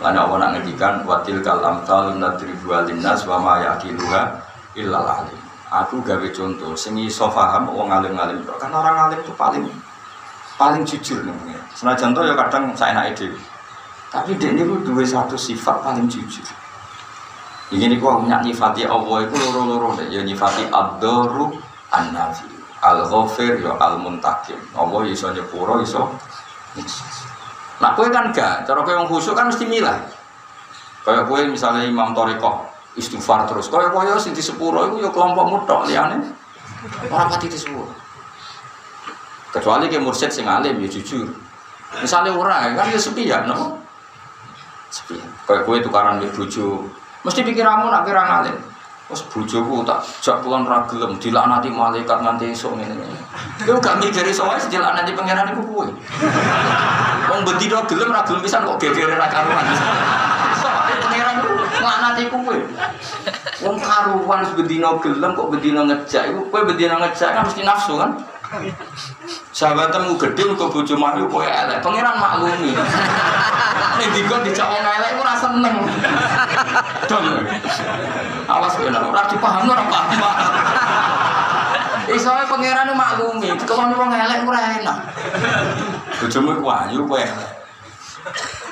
[0.00, 4.20] Lain apa nak ngedikan watil kalam tal nadri dua linas wa ma yakiluha
[4.76, 5.40] illal alim.
[5.72, 9.64] Aku gawe contoh sini iso paham wong alim alim karena orang alim itu paling
[10.60, 13.18] paling jujur nih senajan contoh ya kadang saya naik
[14.12, 16.44] tapi dia ini dua satu sifat paling jujur
[17.72, 21.56] ini kok punya nyifati Allah itu loro-loro deh ya nyifati abdoru
[21.88, 22.52] an-nafi.
[22.82, 26.10] Al ghafir ya al muntakim Allah iso nyepuro iso
[27.78, 30.02] nah kue kan gak cara kue yang khusyuk kan mesti milah.
[31.06, 32.66] Kayak kue misalnya imam toriko
[32.98, 33.70] istighfar terus.
[33.70, 36.18] Kayak kue sing di sepuro itu ya kelompok mutok liane
[37.10, 37.58] orang pati di
[39.52, 41.28] kecuali kayak mursyid sing alim ya jujur.
[42.00, 43.78] Misalnya orang kan ya sepi ya no?
[44.90, 46.82] Sepi kayak kue tukaran di buju
[47.22, 48.72] mesti pikiranmu nak kira ngalim
[49.12, 52.96] Terus bujoku tak jak kulon ra gelem dilaknati malaikat nganti esuk ngene.
[53.60, 55.92] Yo gak mikir iso wae dilaknati pangeran iku kuwe.
[57.28, 59.68] Wong bedino gelem ra gelem pisan kok gegere ra karuan.
[59.68, 60.68] Iso
[61.04, 62.56] pangeran iku nglaknati kuwe.
[63.60, 68.16] Wong karuan bedino gelem kok bedino ngejak iku kowe bedino ngejak kan mesti nafsu kan.
[69.52, 71.80] Sahabatmu gede kok bojo mayu kowe elek.
[71.80, 72.76] Pangeran maklumi.
[73.96, 75.76] Nek dikon dijak wong elek ora seneng.
[77.08, 77.26] Dong.
[78.48, 80.20] Awas kowe ora dipaham ora paham.
[82.12, 84.98] Iso ae pangeran maklumi, kalau wong elek ora enak.
[86.20, 87.50] Bojomu ku ayu kowe elek.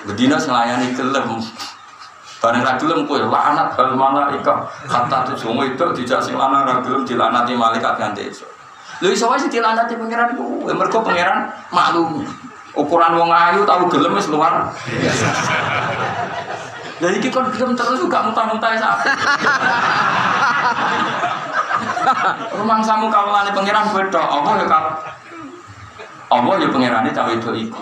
[0.04, 1.40] Bedina selayani gelem.
[2.40, 4.68] Bareng ra gelem kowe laknat hal malaika.
[4.84, 8.59] Kata tujuh itu dijak sing lanang ra gelem dilanati malaikat nganti esuk.
[9.00, 12.20] Lho iso wae dilanati pangeran ku, mergo pangeran maklum.
[12.76, 14.68] Ukuran wong ayu tahu gelem wis luar.
[17.00, 18.96] Jadi iki kon gelem terus gak muntah-muntah sak.
[22.60, 24.84] Rumang samu kawulane pangeran beda, apa ya kal?
[26.30, 27.80] Allah ya pangerane cawe itu iku.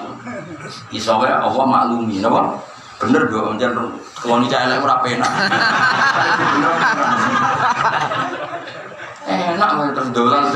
[0.94, 2.62] Iso wae Allah maklumi, napa?
[3.02, 3.74] Bener do, njen
[4.22, 5.28] keloni cah elek ora penak.
[9.28, 10.48] enak mau terus dolan.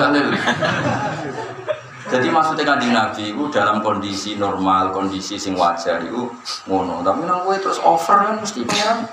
[2.12, 6.28] Jadi maksudnya kan Nabi itu dalam kondisi normal, kondisi sing wajar itu
[6.68, 7.00] ngono.
[7.00, 9.08] Tapi nang kowe terus over kan mesti pengen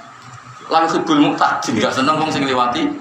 [0.68, 2.92] lalu hibul muktadin gak seneng wong sing liwati.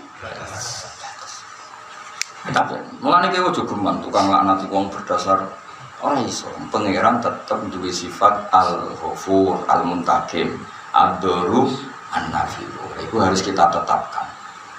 [2.55, 5.51] Tapi mulane kowe ojo geman tukang laknat wong berdasar
[5.99, 6.47] orang iso.
[6.71, 10.63] Pangeran tetap duwe sifat al-ghafur, al-muntakim,
[10.95, 11.67] ad-daru,
[12.15, 12.63] an-nafi.
[13.03, 14.38] Itu harus kita tetapkan.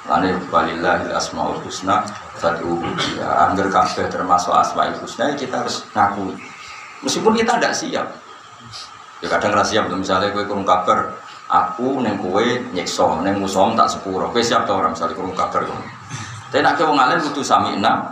[0.09, 2.01] Lani walillahil asmaul husna
[2.41, 2.81] fad'uhu
[3.13, 6.33] ya angger kabeh termasuk asmaul husna ya kita harus ngaku.
[7.05, 8.07] Meskipun kita tidak siap.
[9.21, 11.13] Ya kadang rasa siap misalnya gue kurung kabar
[11.49, 14.29] Aku neng kue nyekso, neng musom tak sepuro.
[14.29, 15.65] Kue siap tau orang misalnya kurung kabar.
[16.53, 18.05] Tapi nak wong alim butuh sami enam.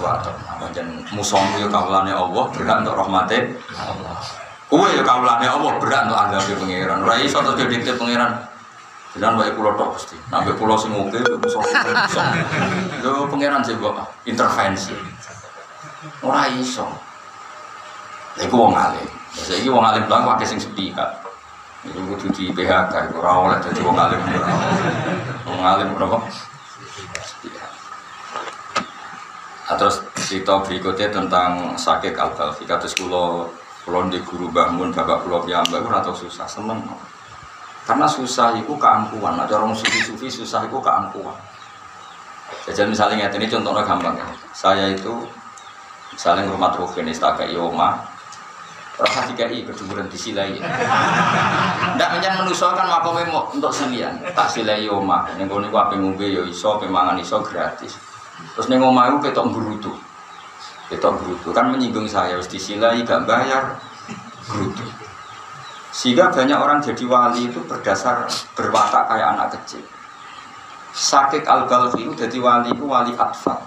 [0.00, 0.24] Wah,
[0.56, 3.44] macam musom itu kaulane Allah berat untuk rahmati
[3.76, 4.16] Allah.
[4.72, 7.04] Kue ya kaulane Allah berat untuk di pangeran.
[7.04, 8.47] Rai satu jadi pangeran.
[9.16, 10.20] Jangan baik pulau tok pasti.
[10.28, 12.26] Nabi pulau sing oke, musom musom.
[12.92, 14.92] Itu pangeran sih bapak intervensi.
[16.20, 16.84] Ora iso.
[18.36, 19.08] Iku wong alim.
[19.32, 21.24] Saiki wong alim bilang pakai sing sepihak.
[21.88, 24.20] Itu kudu di PHK, itu ora oleh dadi wong alim.
[25.48, 26.18] Wong alim berapa?
[29.68, 32.64] Nah, terus cerita berikutnya tentang sakit al-balfi.
[32.68, 33.48] Kula
[33.84, 36.84] kula di guru bangun bapak kula piyambak ora tau susah, seneng.
[37.88, 39.40] Karena susah itu keampuan.
[39.40, 41.32] Nah, orang sufi-sufi susah itu keampuan.
[42.68, 44.28] Jadi misalnya ini contohnya gampang ya.
[44.52, 45.24] Saya itu
[46.12, 47.96] misalnya rumah Rukin istaka Ioma,
[49.00, 50.60] rasa i kedudukan disilai.
[50.60, 55.24] Tidak menjan menusokan makomnya mau untuk silian, tak silai Ioma.
[55.40, 57.96] Yang kau niku apa ngombe yo iso, pemangan iso gratis.
[58.52, 59.92] Terus neng omah itu ketok berutu,
[60.92, 63.80] ketok berutu kan menyinggung saya, harus disilai gak bayar
[64.46, 64.84] berutu.
[65.98, 68.22] Sehingga banyak orang jadi wali itu berdasar
[68.54, 69.82] berwatak kayak anak kecil.
[70.94, 73.58] Sakit al-balfi itu jadi wali itu wali atfal.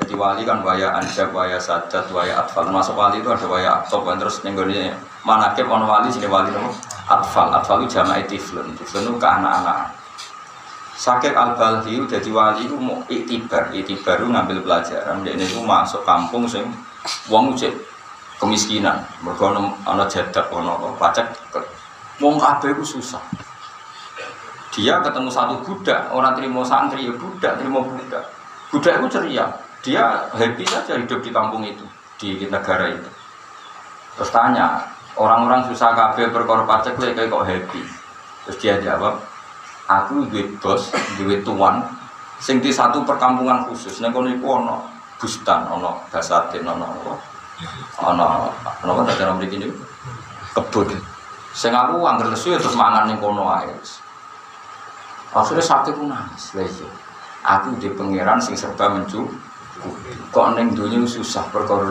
[0.00, 2.64] Jadi wali kan waya anjab, waya sadat, waya atfal.
[2.64, 4.96] Termasuk wali itu ada waya atop, terus nenggone
[5.28, 6.60] manakib on wali sini wali itu
[7.04, 7.52] atfal.
[7.52, 9.92] Atfal itu jamaah tiflun, tiflun itu ke anak-anak.
[10.96, 15.20] Sakit al-balfi itu jadi wali itu mau iktibar, iktibar itu ngambil pelajaran.
[15.20, 16.64] Dia itu masuk kampung sing
[17.28, 17.91] wong ucap
[18.42, 18.98] kemiskinan.
[19.22, 19.54] Mereka
[19.86, 21.30] ana jadak ana pacak
[22.18, 23.22] wong kabeh iku susah.
[24.74, 28.26] Dia ketemu satu budak orang terima santri ya budak terima budak.
[28.74, 29.46] Budak itu ceria.
[29.86, 31.86] Dia happy saja hidup di kampung itu
[32.18, 33.10] di negara itu.
[34.18, 34.82] Terus tanya
[35.14, 37.82] orang-orang susah kabeh perkara pacak kayak kok happy?
[38.46, 39.22] Terus dia jawab
[39.86, 40.90] aku duit bos
[41.20, 41.84] duit tuan
[42.42, 44.76] sing di satu perkampungan khusus nek kono iku ana
[45.18, 46.88] bustan ana basatin ana
[48.00, 48.50] ana
[48.82, 49.74] napa dadak mriki niku?
[50.52, 50.88] Kebun.
[51.52, 53.72] Sing aku angger lesu ya terus mangan ning kono ae
[55.32, 56.88] akhirnya sakit pun nangis lha iya.
[57.40, 59.24] aku di pangeran sing serba mencu
[60.28, 61.88] kok ning donya susah perkara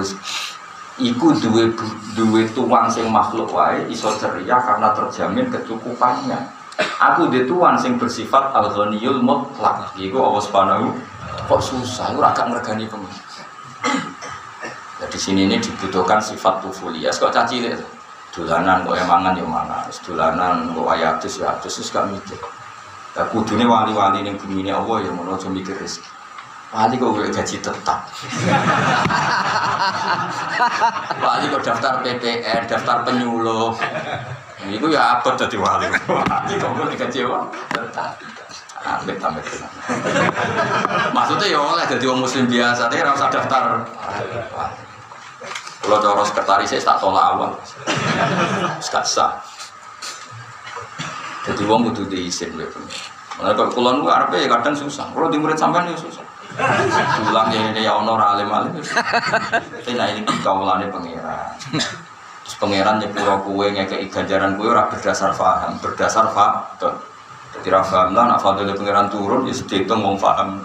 [1.02, 1.74] iku duwe
[2.14, 6.40] duwe tuan sing makhluk wae iso ceria karena terjamin kecukupannya.
[7.02, 9.94] Aku di tuan sing bersifat al-ghaniyul mutlak.
[9.98, 10.86] Iku Allah Subhanahu
[11.50, 12.14] kok susah?
[12.14, 13.10] Ora gak ngregani pengen
[15.10, 17.18] di sini ini dibutuhkan sifat tufulias.
[17.18, 17.88] Kok caci itu?
[18.32, 19.84] Dulanan kok emangan ya mana?
[20.06, 22.40] Dulanan kok ayatus ya atus terus gak mikir.
[23.12, 26.08] Ya kudune wali-wali ning bumi ini Allah ya mau aja mikir rezeki.
[26.72, 28.00] Wali kok gue gaji tetap.
[31.28, 33.76] wali kok daftar PPN, daftar penyuluh.
[34.64, 35.92] Itu ya abot jadi wali.
[35.92, 37.40] Wali kok gue gaji apa?
[37.76, 38.12] Tetap.
[38.82, 39.46] Amit amit
[41.14, 43.84] Maksudnya ya oleh jadi orang muslim biasa, tapi rasa daftar.
[45.82, 47.52] Kalau cara sekretaris saya tak tolak awal,
[48.80, 49.42] gak sah.
[51.42, 52.80] Jadi butuh diizin gitu.
[53.42, 55.10] Nah, kalau kulon gua arpe ya kadang susah.
[55.10, 56.22] Kalau di murid sampean ya susah.
[57.26, 58.78] Pulang ya ini ya honor alim alim.
[58.78, 61.58] Tapi nah ini kaulane pangeran.
[62.46, 67.00] Terus pangeran nyepuro kue ngekei ganjaran kue ora berdasar faham, berdasar faktor.
[67.52, 70.60] Jadi rafaham lah, nak fadil pangeran turun, ya sedih mau faham.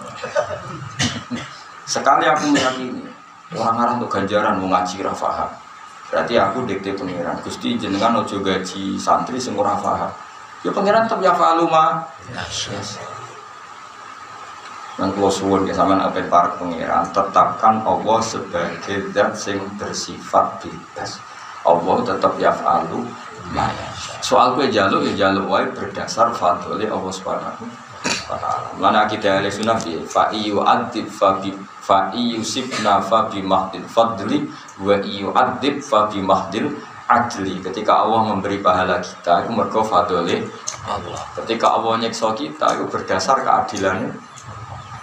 [1.86, 3.05] Sekali aku meyakini,
[3.54, 5.50] Orang-orang untuk ganjaran mau ngaji rafaham.
[6.10, 7.38] Berarti aku dikte pangeran.
[7.42, 10.10] Gusti jenengan ojo gaji santri sing ora faham.
[10.66, 12.02] Ya pangeran tetap ya faluma.
[12.30, 12.98] Yes.
[14.96, 21.22] Dan kalau suwun ya sama apa para pangeran tetapkan Allah sebagai zat sing bersifat bebas.
[21.66, 23.02] Allah tetap ya falu
[24.22, 27.62] Soal kue jaluk ya jaluk wae berdasar fadli Allah Subhanahu
[28.26, 28.68] wa taala.
[28.74, 31.38] Mana kita ahli sunnah ya fa iyu adib fa
[31.86, 34.50] fa iyu sibna fa bi mahdil fadli
[34.82, 36.74] wa iyu adib fa bi mahdil
[37.06, 37.62] adli.
[37.62, 40.42] Ketika Allah memberi pahala kita itu mergo fadli
[40.82, 41.22] Allah.
[41.38, 44.10] Ketika Allah nyekso kita itu berdasar keadilannya.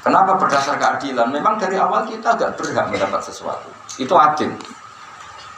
[0.03, 1.31] Kenapa berdasar keadilan?
[1.31, 3.71] Memang dari awal kita agak berhak mendapat sesuatu.
[3.95, 4.51] Itu adil.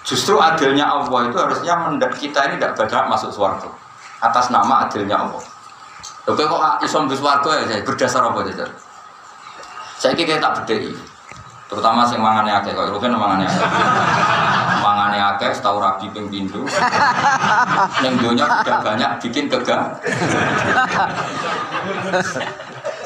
[0.06, 1.74] Justru adilnya Allah itu harusnya
[2.14, 3.66] kita ini tidak berhak masuk surga
[4.22, 5.42] atas nama adilnya Allah.
[6.30, 8.70] Oke kok isom bis warga ya berdasar apa jajar?
[9.98, 10.94] Saya kira tak bedai,
[11.66, 13.62] terutama sing mangane akeh kok rugen mangane akeh.
[14.86, 16.62] Mangane akeh setahu rabi ping pintu.
[18.06, 19.98] Ning donya tidak banyak bikin kegah.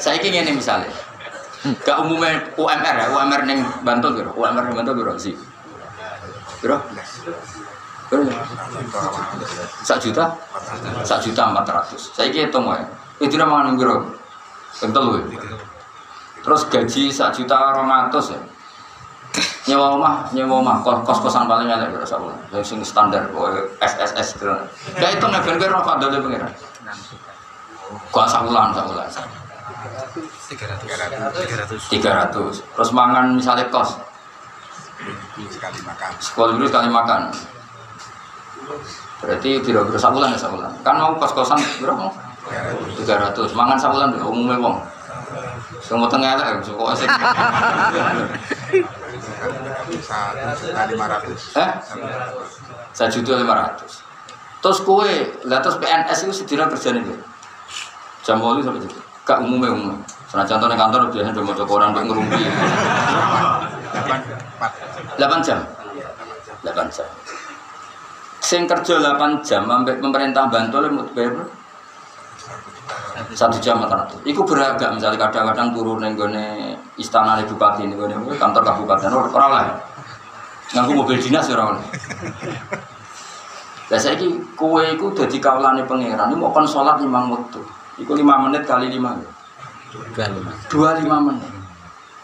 [0.04, 0.92] Saya kira ini misalnya.
[1.84, 4.32] Gak umumnya UMR ya, UMR neng Bantul gitu.
[4.36, 5.34] UMR neng Bantul gitu sih.
[6.60, 6.76] Bro.
[9.84, 10.36] Sak juta?
[11.04, 12.12] Sak juta empat ratus.
[12.12, 12.84] Saya hitung ya.
[13.20, 14.20] Itu nama biro.
[14.80, 15.20] Kental
[16.40, 18.40] Terus gaji sak juta orang ratus ya.
[19.70, 22.38] Nyewa rumah, nyewa rumah, kos kos kosan paling elek berapa bulan.
[22.50, 23.30] Yang sing standar,
[23.78, 24.50] SSS gitu.
[24.98, 25.26] Ya itu
[25.86, 26.50] fadl pengiran.
[28.10, 29.06] Kau sak bulan, sak bulan.
[30.50, 31.82] Tiga ratus.
[31.86, 32.54] Tiga ratus.
[32.74, 33.94] Terus mangan misalnya kos.
[35.48, 36.10] Sekali makan.
[36.18, 37.30] Sekolah dulu sekali makan.
[39.22, 40.72] Berarti tidak berapa sabulan ya sabulan.
[40.82, 42.10] Kan mau kos-kosan berapa?
[42.98, 43.54] Tiga ratus.
[43.54, 44.76] Mangan sabulan umumnya wong.
[45.80, 46.34] Semua tengah
[46.66, 47.10] suka asik.
[49.98, 51.40] Satu juta lima ratus.
[52.94, 53.92] Satu juta lima ratus.
[54.60, 55.12] Terus kue,
[55.48, 57.02] lihat terus PNS itu sedira kerja nih.
[58.22, 58.98] Jam bolu sampai jadi.
[59.24, 59.96] Gak umumnya umum.
[60.30, 62.42] Sana contohnya kantor biasanya udah mau koran buat ngerumpi.
[65.16, 65.58] Delapan jam.
[66.60, 67.08] Delapan jam
[68.50, 71.46] sing kerja 8 jam sampai pemerintah bantu oleh bayar
[73.34, 74.18] satu jam atau.
[74.24, 79.74] Iku beragam misalnya kadang-kadang turun gone istana di bupati nih gone kantor kabupaten orang lain.
[80.70, 81.82] Nganggu mobil dinas orang.
[83.90, 87.58] Lah saiki kowe iku dadi kawulane pangeran, mau kon salat lima waktu.
[87.98, 89.18] Iku lima menit kali lima.
[90.70, 91.50] Dua lima menit.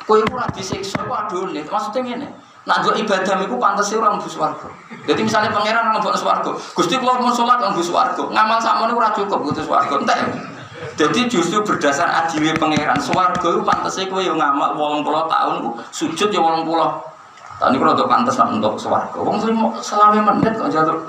[0.07, 1.67] Kowe ora disiksa kok adone.
[1.67, 2.29] Maksudnya ngene.
[2.67, 4.67] Nak gue ibadah itu pantas orang bus warga.
[5.07, 8.91] Jadi misalnya pangeran orang bus warga, gusti keluar mau sholat orang bus warga, ngamal sama
[8.91, 10.03] ini cukup butuh warga.
[10.03, 10.19] Entah.
[10.97, 16.41] Jadi justru berdasar adilnya pangeran swarga itu kue yang ngamal wolong puluh tahun sujud ya
[16.41, 16.89] wolong puluh.
[17.57, 21.01] Tadi kalau untuk pantas untuk swarga, wong mau selama menit kok jatuh.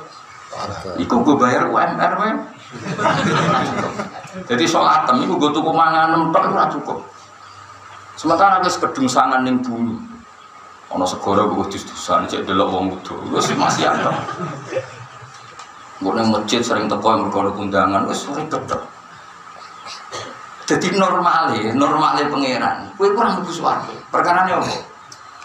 [0.95, 2.29] Iku gue bayar UMR we.
[4.49, 6.99] Jadi sholat tem, iku gue tuku mangan nempak itu cukup.
[8.15, 9.93] Sementara ada kedung sangan ning bumi.
[10.95, 13.13] Ono segoro gue dus-dusan cek delok wong wudu.
[13.35, 14.15] Wis masih ada.
[15.99, 18.96] Gue nang masjid sering teko yang berkono undangan wis sering tetep.
[20.67, 22.91] Jadi normal ya, normal ya pangeran.
[22.99, 23.95] Kue kurang bagus suarga.
[24.11, 24.67] Perkara ini apa?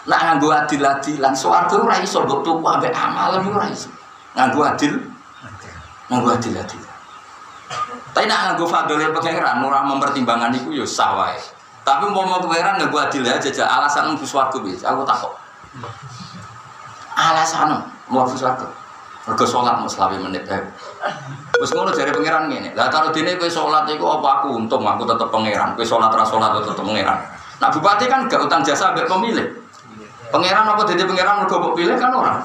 [0.03, 3.87] Nak nganggo adil-adilan suarga ora iso tuku ambek amal ora iso.
[4.35, 4.99] Nganggo adil,
[6.11, 6.83] nganggo adil-adil.
[8.11, 11.31] Tapi nak nganggo fadole pangeran ora mempertimbangkan iku ya sawah.
[11.87, 14.83] Tapi mau mau pangeran buat adil aja, aja alasan mau suaraku bis.
[14.83, 15.31] Aku takut.
[17.15, 17.79] Alasan
[18.11, 18.82] mau suaraku.
[19.23, 20.43] Mereka sholat mau selawi menit.
[20.51, 20.59] Eh.
[21.55, 22.75] Terus ngono dari pangeran ini.
[22.75, 25.79] Lah kalau dini kue sholat itu apa aku untung aku tetap pangeran.
[25.79, 27.23] Kue sholat ras sholat tetap pangeran.
[27.63, 29.47] Nah bupati kan gak utang jasa sampai pemilih.
[30.27, 32.37] Pangeran apa jadi pangeran mereka pilih kan orang.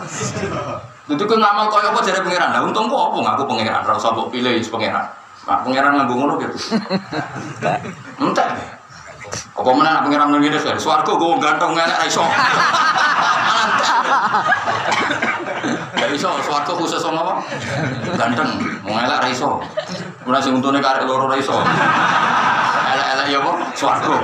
[1.08, 2.54] Itu kan ngamal kau apa jadi pangeran.
[2.54, 3.82] Nah untung kok apa ngaku pangeran.
[3.82, 5.06] Rasa pilih pangeran.
[5.50, 6.78] Nah pangeran nganggu ngono gitu.
[8.22, 8.54] Entah.
[9.28, 10.72] Apa nak pengiran ngene sih?
[10.80, 12.22] Swarga gue ganteng ngelak iso.
[15.98, 17.34] Gak iso, swarga khusus sama apa?
[18.14, 18.50] Ganteng,
[18.86, 19.58] mau ngelak iso.
[20.22, 21.58] Mulai sing untune karek loro iso.
[22.94, 23.52] Elek-elek ya apa?
[23.74, 24.14] Swarga.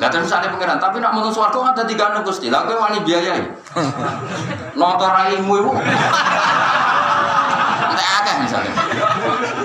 [0.00, 2.48] Lah terus ada pengiran, tapi nak menurut swarga kan tadi ganteng Gusti.
[2.48, 3.44] Lah kowe wani biayai.
[4.74, 5.70] Notor raimu ibu.
[7.84, 8.72] Entek akeh misalnya.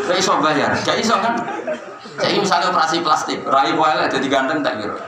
[0.03, 1.39] Kowe iso bayar, gak iso kan?
[2.13, 5.01] Saya misalnya operasi plastik, rai poel jadi ganteng tak kira.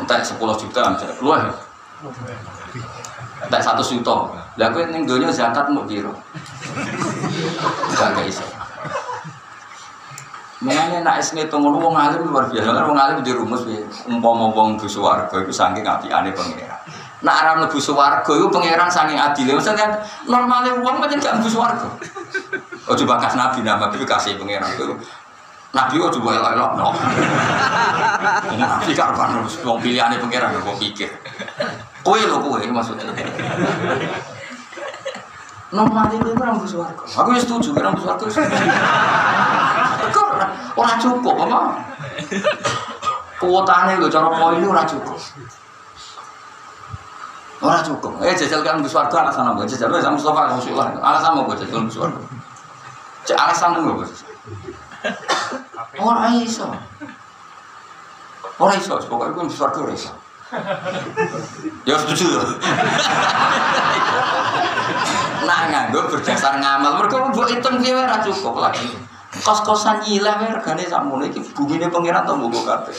[0.00, 1.42] Entah 10 juta misalnya keluar.
[3.46, 4.28] Entah satu juta.
[4.60, 6.12] Lah kowe ning donya zakat mau kira.
[7.88, 8.44] Enggak gak iso.
[10.60, 12.68] Mengenai nak es ngitung ngono wong alim luar biasa.
[12.68, 13.80] Kan wong alim di rumus ya.
[14.08, 16.80] Umpama wong dosa warga iku saking apikane pangeran.
[17.24, 19.56] Nak ora mlebu swarga iku pangeran saking adile.
[19.56, 19.88] Maksudnya
[20.28, 21.88] normalnya wong pancen gak mlebu swarga.
[22.86, 24.68] Ojo bakas nabi tapi kasih pangeran.
[25.76, 26.88] Nabi ojo boleh elok no.
[28.56, 31.12] Nabi karban wong pilihane pangeran kok pikir.
[32.00, 33.12] Kowe lho kowe maksudnya.
[35.68, 37.04] Normal itu orang bus warga.
[37.04, 38.24] Aku ya setuju orang bus warga.
[40.08, 40.28] Kok
[40.80, 41.60] orang cukup apa?
[43.36, 45.20] Kuotanya lho cara poin ini orang cukup.
[47.60, 48.12] Orang cukup.
[48.24, 49.68] Eh jajal kan bus warga alasan apa?
[49.68, 50.88] Jajal sama Mustafa Rasulullah.
[51.04, 52.24] Alasan apa jajal bus warga?
[53.28, 54.08] Cek alasan apa
[56.00, 56.68] Orang iso.
[58.56, 58.94] Orang iso.
[59.08, 60.12] Pokoknya gue bus warga orang iso.
[61.82, 62.26] Ya setuju.
[65.46, 67.02] nah nganggo berdasar ngamal.
[67.02, 68.86] Mereka buat hitung dia ora cukup lagi.
[69.42, 72.96] Kos-kosan nyilah regane sakmono iki bumine pangeran to mbok kabeh.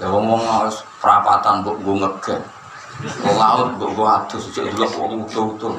[0.00, 2.42] Ya wong-wong harus perapatan mbok nggo ngegen.
[3.02, 5.74] Ke laut mbok go adus sejak dulu wong utuh-utuh.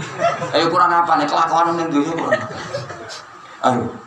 [0.52, 2.44] Ayo kurang apa nih kelakuan ning dunya kurang.
[3.64, 4.03] Ayo.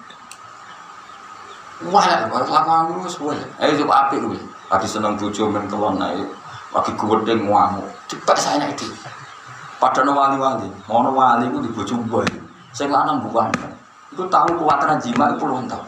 [1.85, 3.37] Wah, kelakuan lu semua.
[3.61, 4.41] Ayo coba apik kuwi.
[4.73, 6.25] Lagi seneng bojo men kelon ae.
[6.73, 7.85] Lagi gede ngamuk.
[8.09, 8.89] Cepat saya itu.
[9.77, 12.25] Padahal wali-wali, mau wali itu di bojo boy.
[12.73, 13.53] Sing lanang bukan.
[14.09, 15.85] Iku tahu kuatan jima itu puluhan tahun.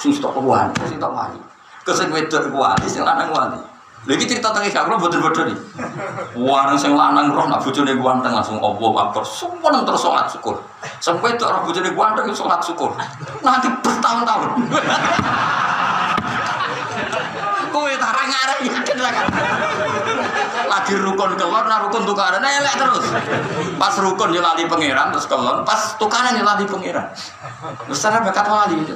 [0.00, 1.36] Sing stok wali, sing stok wali.
[1.84, 3.60] Kesing wedok wali, sing lanang wali.
[4.06, 5.58] Lagi cerita tentang Isya, kalau bodoh-bodoh nih.
[6.38, 9.26] Warang sing lanang roh, nak bojone ganteng langsung opo akbar.
[9.26, 10.62] Semua nang terus syukur.
[11.02, 12.94] Sampai itu orang bojone ganteng sholat syukur.
[13.42, 14.50] Nanti bertahun-tahun.
[17.74, 19.26] Kowe tarang ngarep yakin lah kan.
[20.70, 23.10] Lagi rukun kelon, nah rukun tukaran, elek terus.
[23.74, 25.66] Pas rukun ya lali pangeran, terus kelon.
[25.66, 27.10] Pas tukaran ya lali pangeran.
[27.90, 28.86] Besar bakat wali.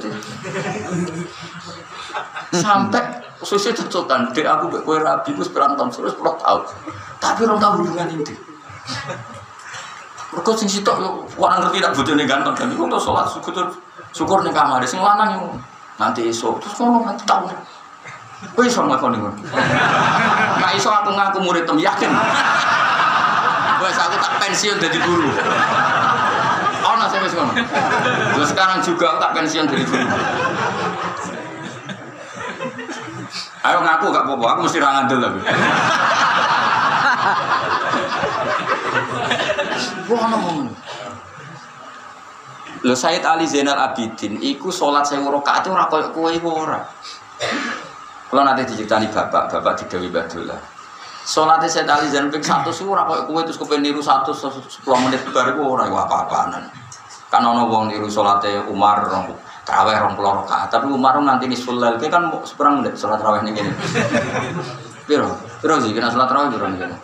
[2.51, 6.61] Sampai Susi cecotan, dek aku mbek kowe rabi wis pirang tahun, terus puluh tahun.
[7.17, 8.37] Tapi orang tahu hubungan ini.
[10.31, 11.09] Mereka sing sitok yo
[11.41, 13.67] orang ngerti tak bojone ganteng kan iku untuk salat syukur
[14.15, 15.59] syukur ning kamar sing lanang
[15.99, 17.51] nanti esok terus ngono nanti tahun.
[18.53, 19.41] Kowe iso ngakoni ngono.
[20.61, 22.11] Nek iso aku ngaku murid tem yakin.
[23.81, 25.33] Wes aku tak pensiun jadi guru.
[26.93, 27.33] Ono sing wis.
[28.37, 30.05] Terus sekarang juga tak pensiun dari guru.
[33.61, 35.39] Ayo ngaku gak apa-apa, aku mesti ra ngandel tapi.
[40.09, 40.67] Ngomong.
[42.81, 46.81] Lho Said Ali Zainal Abidin iku salat sewu rakaat ora koyo kowe iku ora.
[48.31, 50.57] Kalau nanti diceritani bapak, bapak di Dewi Badullah.
[51.21, 54.97] Sholatnya Said Ali Zainal ping satu sih ora koyo kowe terus kepen niru satu sepuluh
[55.05, 56.65] menit bar iku ora iku apa-apaanan.
[57.29, 59.05] Kan ono wong niru sholatnya Umar
[59.61, 63.45] terawih rong puluh rakaat, tapi Umar nanti nisful lail kan mau seperang menit sholat terawih
[63.45, 63.73] ning kene.
[65.05, 65.37] Piro?
[65.61, 66.97] Piro sih kena sholat terawih piro ning kene?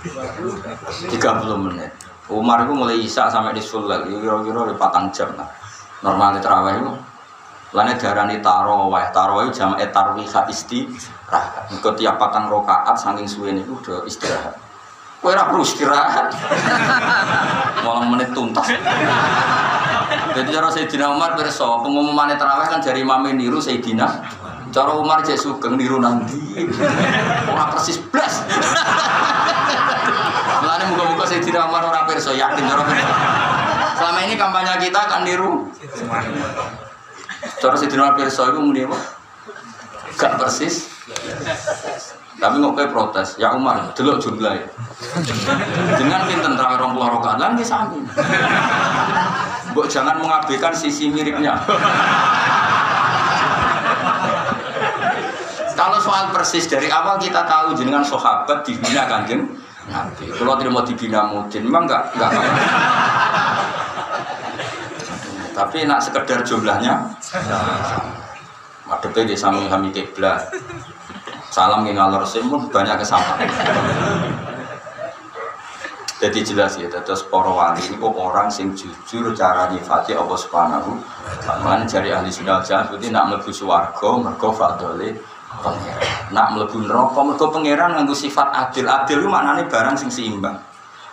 [0.00, 1.14] 30
[1.60, 1.92] menit.
[2.30, 5.50] Umar itu mulai isak sampai di sulal, kira-kira di patang jam lah.
[6.00, 6.92] Normalnya terawih itu,
[7.74, 11.68] lainnya darani tarawih, tarawih jam etarwi isti, istirahat.
[11.74, 14.54] Ikut tiap patang rokaat, saking suwe itu udah istirahat.
[15.20, 16.32] Kue perlu istirahat,
[17.84, 18.72] malam menit tuntas.
[20.10, 24.06] Jadi cara Sayyidina Umar berso, pengumuman terawih kan dari mami niru Sayyidina.
[24.70, 26.38] Cara Umar cek sugeng niru nanti,
[27.50, 28.46] orang persis blas.
[30.62, 32.84] Mulane muga-muga saya tidak Umar orang perso yakin perso.
[33.98, 35.50] Selama ini kampanye kita akan niru.
[37.58, 38.86] Cara Sayyidina Umar perso itu muni?
[40.14, 40.86] Gak persis.
[42.40, 44.66] Tapi nggak kayak protes, ya Umar, delok jumlah ya.
[46.00, 48.00] Dengan pinten terawih rong puluh rokaat, lan sami.
[49.76, 51.60] Mbok jangan mengabaikan sisi miripnya.
[55.76, 59.48] Kalau soal persis dari awal kita tahu jenengan sahabat dibina kanjeng
[59.88, 60.28] Nabi.
[60.28, 62.52] Kalau tidak mau dibina mungkin memang enggak enggak apa
[65.56, 67.00] Tapi nak sekedar jumlahnya
[68.84, 70.52] Madepe di sami kami kiblat.
[71.50, 73.50] Salam ke ngalor pun banyak kesamaan.
[76.20, 80.92] Jadi jelas ya, terus para wali ini kok orang sing jujur cara nyifati Allah Subhanahu
[81.64, 85.16] wa jari ahli sunnah jahil nak mlebu swarga mergo fadole
[85.64, 86.28] pangeran.
[86.28, 88.84] Nak mlebu neraka mergo pangeran nganggo sifat adil.
[88.84, 90.60] Adil itu maknane barang sing seimbang.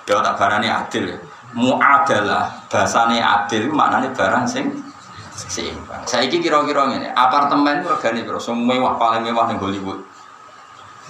[0.04, 1.18] Ya tak barane adil ya.
[1.56, 4.68] Muadalah bahasane adil itu maknane barang sing
[5.34, 6.04] seimbang.
[6.04, 8.44] Saiki kira-kira ngene, apartemen regane piro?
[8.44, 10.04] Sing mewah paling mewah ning Hollywood.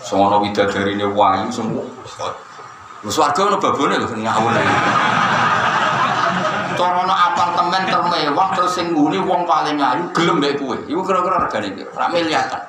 [0.05, 1.83] Ana widadarine wayu semua.
[3.07, 4.53] Swarga ono babone lho ngawur.
[6.77, 10.77] Cara ana apartemen termewah terus sing nguni wong paling ayu gelem mbek kowe.
[10.85, 11.89] Iku kira-kira regane piro?
[11.97, 12.63] Ra miliaran.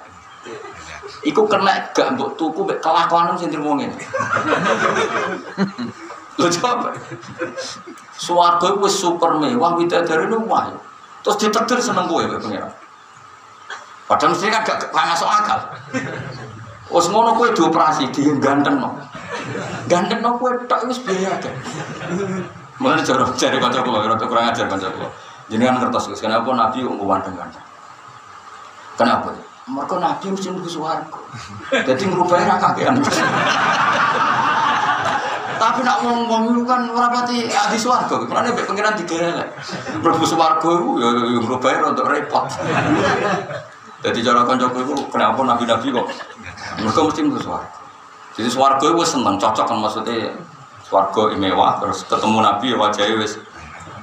[1.26, 3.98] Iku kena gak mbok tuku mbek kelakuan sing trimo ngene.
[6.38, 6.94] Lho coba.
[8.16, 10.70] Swarga wis super mewah widadari nu wah.
[11.20, 12.70] Terus ditetir seneng kowe mbek pengira.
[14.08, 15.60] Padahal mesti kan gak masuk akal.
[16.88, 18.96] Wes ngono kowe dioperasi di ganteng no.
[20.40, 21.52] Kowe tok wis biaya akeh.
[22.78, 25.08] Mulane cara cari kanca kula, rada kurang ajar kanca kula.
[25.48, 27.64] Jenengan ngertos Gus, kenapa Nabi kok ganteng-ganteng?
[28.98, 29.30] Kenapa?
[29.68, 31.20] Mereka nabi mesti nunggu suaraku.
[31.70, 32.96] Jadi ngerubah ra kakean.
[35.58, 38.16] Tapi nak ngomong itu kan ora pati adi swarga.
[38.24, 39.52] Mulane mek pengiran digelek.
[40.00, 42.48] Mlebu swarga iku ya ya ngerubah untuk repot.
[44.00, 46.06] Jadi cara kancaku itu kenapa nabi-nabi kok
[46.80, 47.78] mereka mesti nunggu swarga.
[48.38, 50.30] Jadi swarga itu seneng cocok kan maksudnya
[50.86, 53.32] swarga mewah terus ketemu nabi ya wajahnya wis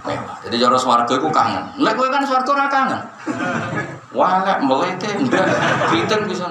[0.03, 0.35] mewah.
[0.43, 1.63] Jadi cara swarga itu kangen.
[1.79, 3.01] Lek kowe kan swarga ora kangen.
[4.15, 5.45] Wah, lek melete ndak
[5.91, 6.47] kriting bisa.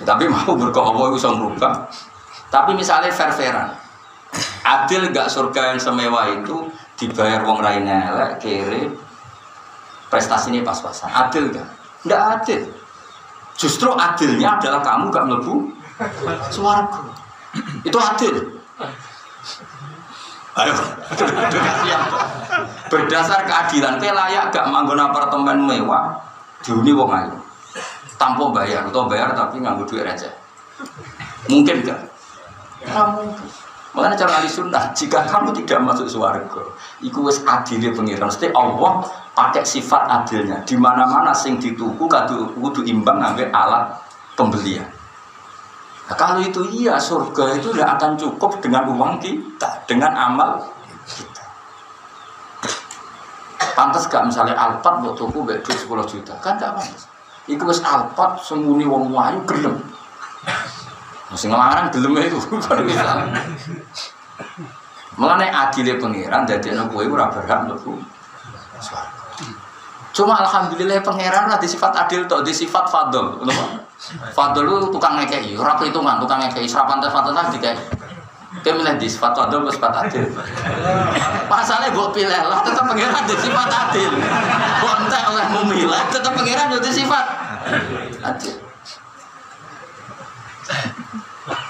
[0.00, 1.86] Tapi mau Allah bisa merubah.
[2.50, 3.70] Tapi misalnya fair-fairan.
[4.62, 8.86] Adil gak surga yang semewah itu dibayar wong lainnya elek kere
[10.06, 11.10] prestasinya pas-pasan.
[11.10, 11.68] Adil gak?
[12.06, 12.62] Nggak adil.
[13.60, 15.54] Justru adilnya adalah kamu gak melebu
[16.48, 17.04] suaraku.
[17.88, 18.56] Itu adil.
[20.56, 20.74] Ayo.
[22.90, 26.16] Berdasar keadilan, kayak layak gak manggon apartemen mewah,
[26.64, 27.36] diuni wong ayu.
[28.16, 30.32] Tanpa bayar, atau bayar tapi nganggo duit receh.
[31.52, 32.00] Mungkin gak?
[32.80, 33.28] Kamu
[33.90, 36.62] Makanya cara ahli sunnah, jika kamu tidak masuk surga,
[37.02, 38.30] itu wis adilnya pengiran.
[38.30, 39.02] Mesti Allah
[39.34, 40.62] pakai sifat adilnya.
[40.66, 43.84] Di mana mana sing dituku kadu kudu imbang ngambil alat
[44.34, 44.86] pembelian.
[46.10, 50.58] Nah, kalau itu iya, surga itu tidak akan cukup dengan uang kita, dengan amal
[51.06, 51.44] kita.
[53.78, 57.06] Pantas gak misalnya Alphard buat tuku duit 10 juta, kan gak pantas.
[57.46, 59.78] Iku wis Alphard sembunyi wong wayu gelem.
[61.30, 63.14] Masih ngelarang belum itu kan bisa.
[65.14, 67.94] Mengenai adilnya pangeran, jadi anak kue ora berhak mlebu
[70.20, 73.40] Cuma alhamdulillah pangeran lah di sifat adil tuh, di sifat fadl.
[74.36, 77.72] Fadl lu tukang ngekei, ora hitungan, tukang ngekei, serapan fadl lah dikai.
[78.60, 80.28] Dia milih di sifat fadl atau sifat adil.
[81.48, 84.12] Masalahnya gue pilih lah, tetap pangeran di sifat adil.
[84.84, 87.24] Kontek oleh memilih, tetap pangeran di sifat
[88.20, 88.60] adil.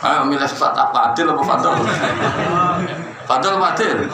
[0.03, 1.15] Ayo milih sifat apa?
[1.15, 1.71] Adil apa fadl?
[3.31, 4.11] Fadl apa adil?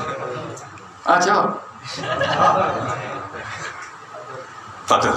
[1.09, 1.57] Ayo
[4.87, 5.13] Fadl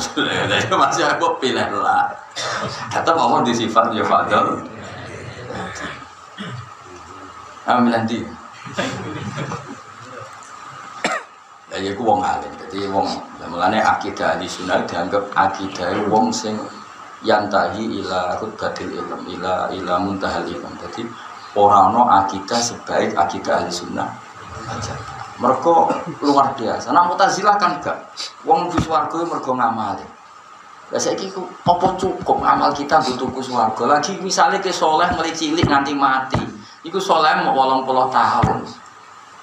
[0.66, 2.10] itu masih aku pilih lah.
[2.90, 4.66] Kata mau di sifat ya Fadl.
[7.70, 8.20] Ayo milih di.
[11.70, 12.50] Ya iku wong alim.
[12.66, 13.06] Jadi wong
[13.50, 16.58] mulane akidah ahli sunnah dianggap akidah wong sing
[17.26, 21.04] yantahi ila rutbatil ilm ila ila muntahal ilm jadi
[21.58, 24.08] orang no akidah sebaik akidah ahli sunnah
[24.70, 25.74] aja mereka
[26.22, 27.98] luar biasa nah mutazilah kan gak
[28.44, 30.08] wong di suarga mereka ngamali
[30.90, 35.32] lah saya kira apa cukup amal kita butuh ke suarga lagi misalnya ke soleh mulai
[35.32, 36.42] cilik nganti mati
[36.84, 38.68] iku soleh mau wolong puluh tahun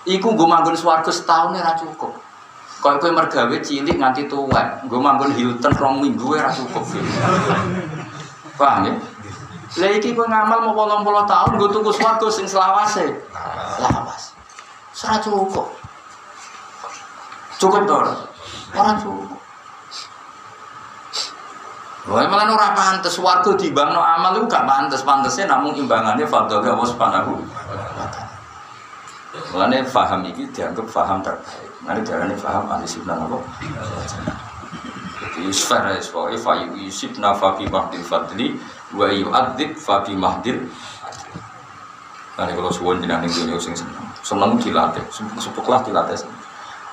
[0.07, 2.27] iku gue manggun suarga setahun ya cukup
[2.77, 6.85] kalau gue mergawe cilik nganti tua, gue manggon Hilton rong minggu ya cukup.
[8.61, 8.93] Paham ya?
[9.81, 13.27] Lah iki gue ngamal mau polong puluh tahun, gue tunggu suatu sing selawase.
[13.81, 14.37] Lawas.
[14.93, 15.73] Serah cukup.
[17.57, 18.07] Cukup dong.
[18.77, 19.37] Orang cukup.
[22.07, 26.87] Wah, emang ora pantes warga dibangno amal itu gak pantes pantesnya namun imbangannya fadl Allah
[26.87, 28.31] Subhanahu wa taala.
[29.51, 31.67] Mulane faham ini dianggap faham terbaik.
[31.83, 33.39] Nanti darah ini faham ahli sunnah apa?
[35.35, 38.55] Jadi sfera pokoknya fa yusib nafabi mahdil fadli
[38.95, 40.63] wa yu'adzib fabi mahdil
[42.37, 45.01] Nanti kalau suwon jenang ning dunia sing seneng, seneng dilatih,
[45.41, 46.21] sepuklah dilatih.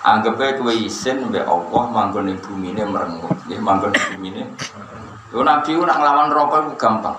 [0.04, 4.44] Anggap aja kue isin be Allah manggon bumi ini merengut, ya manggon ning bumi ini.
[5.32, 7.16] Yo nabi nak nglawan rokok itu gampang.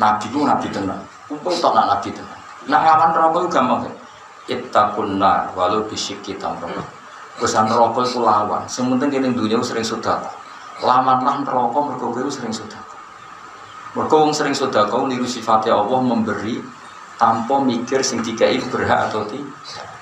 [0.00, 2.40] Nabi itu nabi tenang, kumpul tok nabi tenang.
[2.72, 3.80] Nak nglawan rokok itu gampang.
[4.48, 6.72] Ittaqun nar walau bisyikki tamrah.
[7.36, 8.64] Pesan rokok itu lawan.
[8.64, 10.24] Sementing kene dunia sering sudah.
[10.80, 12.80] Lawanlah rokok mergo kowe sering sudah.
[13.92, 16.64] Mergo sering sudah kau niru sifatnya Allah memberi
[17.20, 19.92] tanpa mikir sing dikai berhak atau tidak.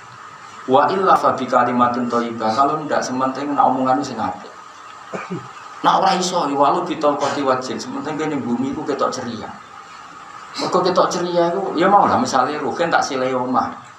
[0.71, 2.51] Wa illa fa bi kalimatin thayyibah.
[2.55, 4.51] Kalau ndak sementing nak omongan sing apik.
[5.83, 7.75] Nak ora iso walau bitolkoti wajin.
[7.79, 9.51] Sementing kene bumi iku ketok ceria.
[10.61, 13.92] Mergo ketok ceria iku ya mau lah misalnya rugen tak silai omah.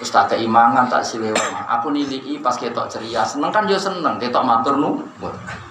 [0.00, 1.36] Wis tak keimangan tak silewa.
[1.68, 3.20] Aku niliki pas ketok ceria.
[3.20, 5.04] Seneng kan yo seneng ketok matur nu.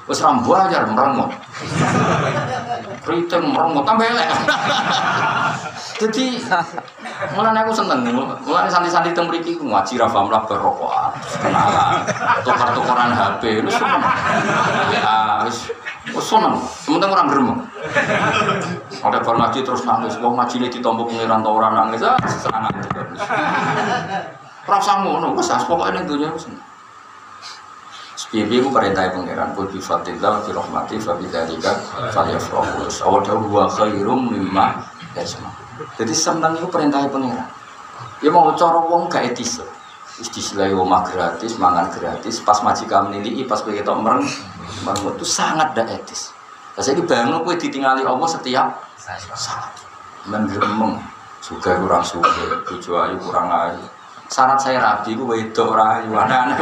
[0.05, 1.34] Wis rambu ajar merengut.
[3.01, 4.30] Kriting merengut tambah elek.
[5.99, 6.39] Jadi
[7.36, 8.07] mulai aku seneng,
[8.47, 11.11] mulai santai-santai teng mriki ku ngaji ra paham lah berrokokan,
[11.43, 11.99] kenalan,
[12.39, 13.99] tukar-tukaran HP, wis seneng.
[14.95, 15.75] Ya wis
[16.14, 16.55] wis seneng,
[16.86, 17.60] sementing orang gremeng.
[18.99, 22.74] Ada bar ngaji terus nangis, wong ngaji ini ditompo pengiran tau orang nangis, ah serangan.
[24.68, 26.45] Rasa ngono, wis pokoknya ning dunya wis.
[28.20, 31.72] Sepiye ku perintah pangeran kul bi fadlillah fi rahmati fa bi dzalika
[32.12, 32.84] falyafrahu.
[33.07, 34.76] Awal wa khairum mimma
[35.16, 35.47] yasma.
[35.95, 37.47] Jadi seneng itu perintah pangeran.
[38.20, 39.64] Ya mau cara wong gak etis.
[40.20, 44.28] Wis disilai omah gratis, mangan gratis, pas majikan meniliki, pas kowe ketok mereng,
[44.84, 46.36] mereng itu sangat gak etis.
[46.76, 49.80] Lah saiki bayangno kowe ditinggali Allah setiap saat.
[50.28, 50.99] Mendremeng,
[51.39, 52.28] suka kurang suka,
[52.67, 53.80] bojo ayu kurang ayu.
[54.30, 56.53] Syarat saya rapi, gue wedok ora ayu, aneh-aneh.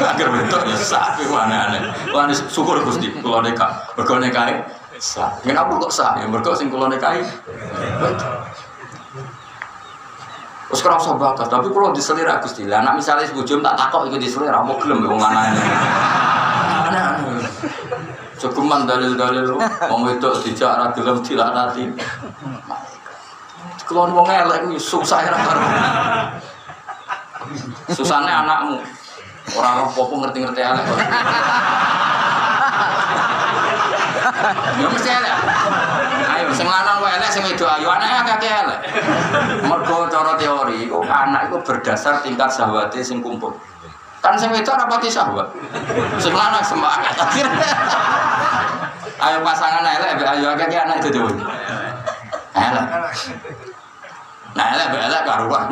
[0.00, 2.10] Agar wedok ya sapi aneh-aneh.
[2.16, 4.58] Wah, syukur Gusti, kula neka, mergo nekae
[4.98, 5.30] sah.
[5.46, 6.18] Kenapa kok sah?
[6.18, 7.22] Ya mergo sing kula nikahi.
[10.68, 12.68] Wes kira usah batas, tapi kalau diselira Gusti.
[12.68, 15.16] Lah anak misalnya bojo tak takok iku diselira mau gelem wong.
[15.16, 15.64] Aneh-aneh.
[18.36, 19.48] Cukuman dalil-dalil
[19.88, 21.88] wong wedok dijak ra gelem dilanati.
[23.88, 25.60] Kelon wong elek susah ya karo.
[27.96, 28.84] Susahnya anakmu.
[29.56, 30.84] Orang roh popo ngerti-ngerti elek.
[30.84, 31.00] kok.
[34.78, 35.36] Ya mesti elek.
[36.54, 38.80] Sing lanang wae elek sing wedok ayo anake akeh elek.
[39.66, 43.52] Mergo cara teori iku anak iku berdasar tingkat syahwate sing kumpul.
[44.24, 45.48] Kan sing wedok ora pati syahwat.
[46.16, 47.72] Sing lanang semangat akhirnya.
[49.18, 51.32] Ayo pasangan elek ayo akeh anak itu dhewe.
[52.56, 52.86] Elek.
[54.56, 55.66] Nah, elek mbek elek karuan.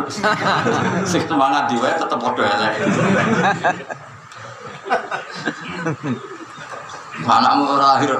[1.11, 2.75] Sing semangat diwe tetep padha elek.
[7.27, 8.13] Anakmu ora akhir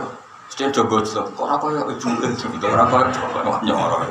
[0.57, 4.09] Mesti do gojlok, kok ora koyo ibu itu, ora koyo kok nyoro.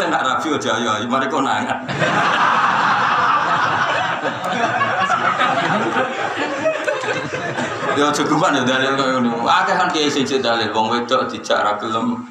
[0.00, 1.84] Nek rapi aja ayo ayo mari konangan.
[8.00, 9.44] Yo cukupan ya dalil koyo ngono.
[9.44, 12.24] Akeh kan kiai sing dalil wong wedok dijak ra gelem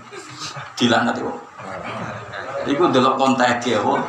[0.73, 1.29] dilanat iku.
[2.73, 4.01] Iku delok konteke apa?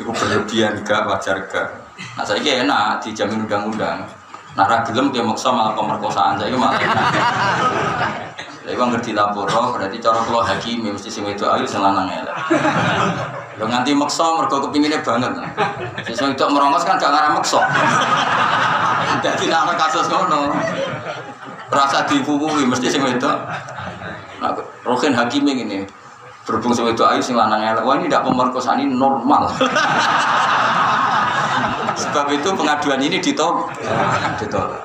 [0.00, 1.68] Iku berlebihan gak wajar gak.
[2.16, 4.08] Nah saiki enak dijamin undang-undang.
[4.56, 6.80] Nah ra gelem ki maksa malah pemerkosaan saiki malah.
[8.64, 12.08] Lha iku ngerti laporo berarti cara kula hakim mesti sing wedok ayu sing lanang
[13.56, 15.32] nganti maksa mergo kepingine banget.
[16.08, 17.60] Sing wedok merongos kan gak ngarep maksa.
[19.20, 20.56] Dadi nek ana kasus ngono.
[21.68, 23.36] Rasa dipupuhi mesti sing wedok.
[24.40, 24.52] Nah,
[24.88, 25.84] Rohin hakim ini
[26.48, 27.60] berhubung sing wedok ayu sing lanang.
[27.84, 29.52] Wah ini tidak pemerkosaan ini normal.
[31.96, 33.72] Sebab itu pengaduan ini ditolak.
[34.36, 34.84] Ditolak.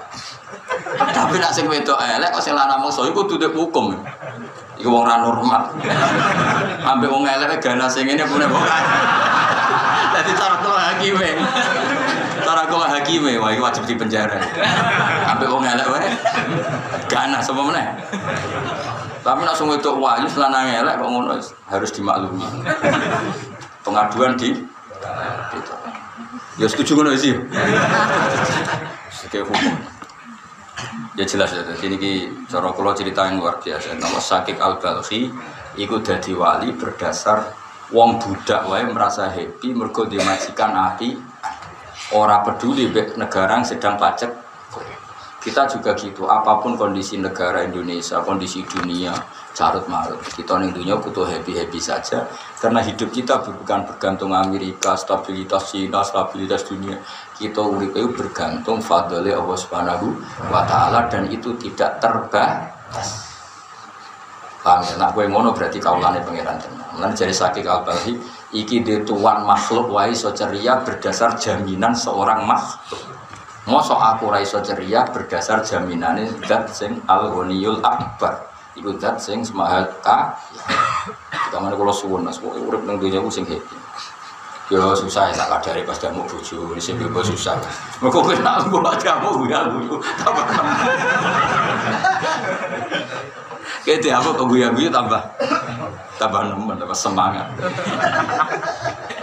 [1.12, 3.96] Tapi nak sing wedok elek kok sing lanang mokso iku hukum.
[4.80, 5.76] Iku wong ra normal.
[6.82, 8.64] Ambek wong elek gana sing ngene punya wong.
[10.12, 11.30] Dadi cara kula hakime.
[12.42, 14.40] Cara kula hakime iku wajib di penjara.
[15.36, 16.10] Ambek wong elek wae.
[17.12, 17.88] Gana sapa meneh.
[19.22, 21.38] Tapi nak sing wedok wayu selanang elek kok ngono
[21.70, 22.48] harus dimaklumi.
[23.86, 24.58] Pengaduan di
[25.54, 26.01] ditolak.
[26.60, 27.32] Ya setuju ngono sih.
[29.28, 29.74] Oke hukum.
[31.16, 31.64] Ya jelas ya.
[31.64, 32.12] Jadi ini
[32.52, 33.96] cara kula cerita yang luar biasa.
[33.96, 35.32] Nama Sakik Al Balhi
[35.80, 37.56] iku dadi wali berdasar
[37.92, 41.16] wong budak wae merasa happy mergo dimajikan api
[42.16, 44.32] ora peduli negara yang sedang pacek
[45.42, 49.10] kita juga gitu apa pun kondisi negara Indonesia kondisi dunia
[49.58, 52.30] carut marut kita ning dunia butuh happy happy saja.
[52.62, 57.02] Karena hidup kita bukan bergantung Amerika stabilitas Cina stabilitas dunia.
[57.36, 60.14] Kita urip itu bergantung fadli Allah Subhanahu
[60.48, 63.34] wa taala dan itu tidak terbatas.
[64.62, 64.94] Paham ya?
[65.02, 68.14] Nak kowe ngono berarti kaulane pangeran tenan lan jadi sakit al-balhi
[68.54, 73.21] iki de tuan makhluk wae iso ceria berdasar jaminan seorang makhluk
[73.70, 78.50] Mosok aku ra iso ceria berdasar jaminane zat sing al-ghaniyul akbar.
[78.74, 80.34] Iku zat sing semaha ka
[81.54, 83.78] kamane kula suwun kok urip nang dunya ku sing happy.
[84.72, 86.74] Yo susah ya tak kadari pas damu bojo.
[86.82, 87.60] Sing bebas susah.
[88.02, 90.48] Mergo kowe nak mbok damu ya guyu tambah
[93.82, 95.22] Kete apa kok guyu-guyu tambah
[96.22, 97.50] tambah nemen tambah semangat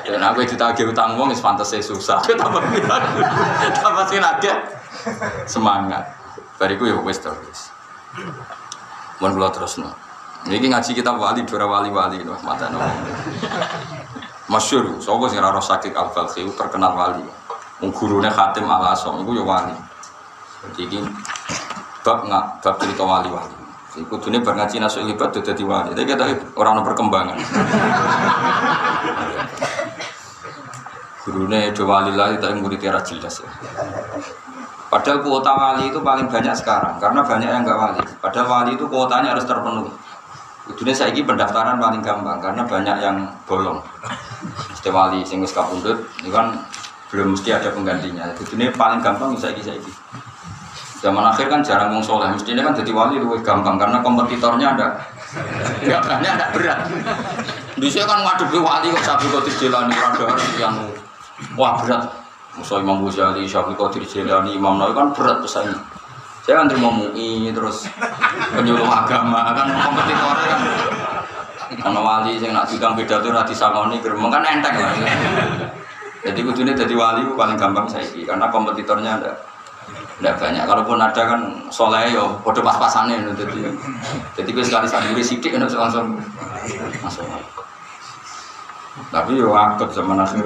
[0.03, 2.59] dan aku ditagih utang wong wis pantes susah tambah
[3.79, 4.51] tambah sing lagi
[5.47, 6.03] semangat
[6.59, 7.71] bariku ya wis to wis
[9.19, 9.91] Mohon kula terusno.
[10.47, 12.79] Niki ngaji kita wali dora wali-wali no mata no.
[14.47, 17.27] Masyur, sapa sing ora sakit al balkhi terkenal wali.
[17.83, 19.75] Wong Khatim Al Asom iku ya wali.
[20.79, 21.03] Jadi
[22.07, 23.58] bab nggak bab cerita wali-wali.
[23.99, 25.91] Iku dunia bar ngaji nasuk libat dadi wali.
[25.93, 26.25] Tapi kita
[26.55, 27.37] orang perkembangan.
[31.29, 33.51] Gurune do wali lah tapi murid ra jelas ya.
[34.89, 38.01] Padahal kuota wali itu paling banyak sekarang karena banyak yang nggak wali.
[38.25, 39.93] Padahal wali itu kuotanya harus terpenuhi.
[40.69, 43.81] Dunia saya ini pendaftaran paling gampang karena banyak yang bolong.
[44.73, 46.57] Mesti wali sing wis kapundhut ini kan
[47.13, 48.33] belum mesti ada penggantinya.
[48.37, 49.93] Dunia paling gampang saya ini saya ini.
[50.99, 52.27] Zaman akhir kan jarang wong soleh.
[52.35, 54.87] Mestinya kan jadi wali lebih gampang karena kompetitornya ada
[55.87, 56.79] nggak banyak, ada berat.
[57.79, 60.27] Bisa kan ngadepi wali kok sabu kok dijelani rada
[60.59, 60.75] yang
[61.55, 62.03] wah berat.
[62.59, 65.79] Musa Imam Ghazali, Syafi'i Qadir Jilani, Imam Nawawi kan berat pesaingnya.
[66.43, 67.87] Saya kan terima MUI terus
[68.51, 70.61] penyuluh agama kan kompetitornya kan.
[71.79, 74.91] Karena wali yang nak bidang beda tuh rati sangoni geremeng kan enteng lah.
[76.27, 79.39] Jadi kudunya jadi wali paling gampang saya karena kompetitornya ada
[80.19, 80.65] tidak banyak.
[80.67, 81.41] Kalaupun ada kan
[81.71, 83.71] soleh yo bodoh pas-pasannya jadi
[84.35, 86.19] jadi gue sekali sendiri sidik kan langsung
[86.99, 87.23] masuk.
[89.15, 90.43] Tapi yo akut zaman akhir.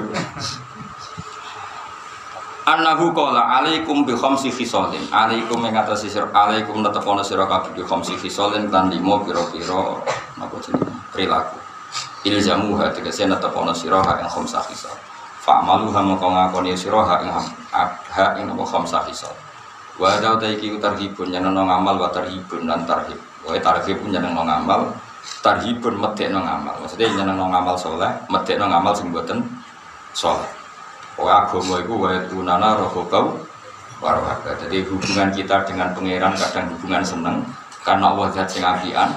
[2.63, 5.03] Annahu qala alaikum bi khamsi khisalin.
[5.09, 9.99] Alaikum ing atas sira alaikum netepono sira kabeh bi khamsi khisalin lan limo pira-pira
[10.37, 10.93] napa jenenge?
[11.11, 11.59] perilaku.
[12.29, 14.95] Ilzamu ha tegese netapono sira ha ing khamsah khisal.
[15.43, 19.35] Fa'malu ha mongko ngakoni sira ha ing ha ing apa khamsah khisal.
[20.01, 23.21] Wa ada ta iki tarhibun nyenengno ngamal wa tarhibun lan tarhib.
[23.45, 24.89] Wa tarhibun nyenengno ngamal,
[25.45, 26.75] tarhibun medekno ngamal.
[26.81, 29.45] Maksudnya nyenengno ngamal saleh, medekno ngamal sing boten
[30.17, 30.49] saleh.
[31.13, 33.37] Pokoknya agama itu wa tunana rohobau
[34.01, 34.57] warwaga.
[34.65, 37.37] Jadi hubungan kita dengan pangeran kadang hubungan seneng
[37.85, 39.13] karena Allah zat sing apian.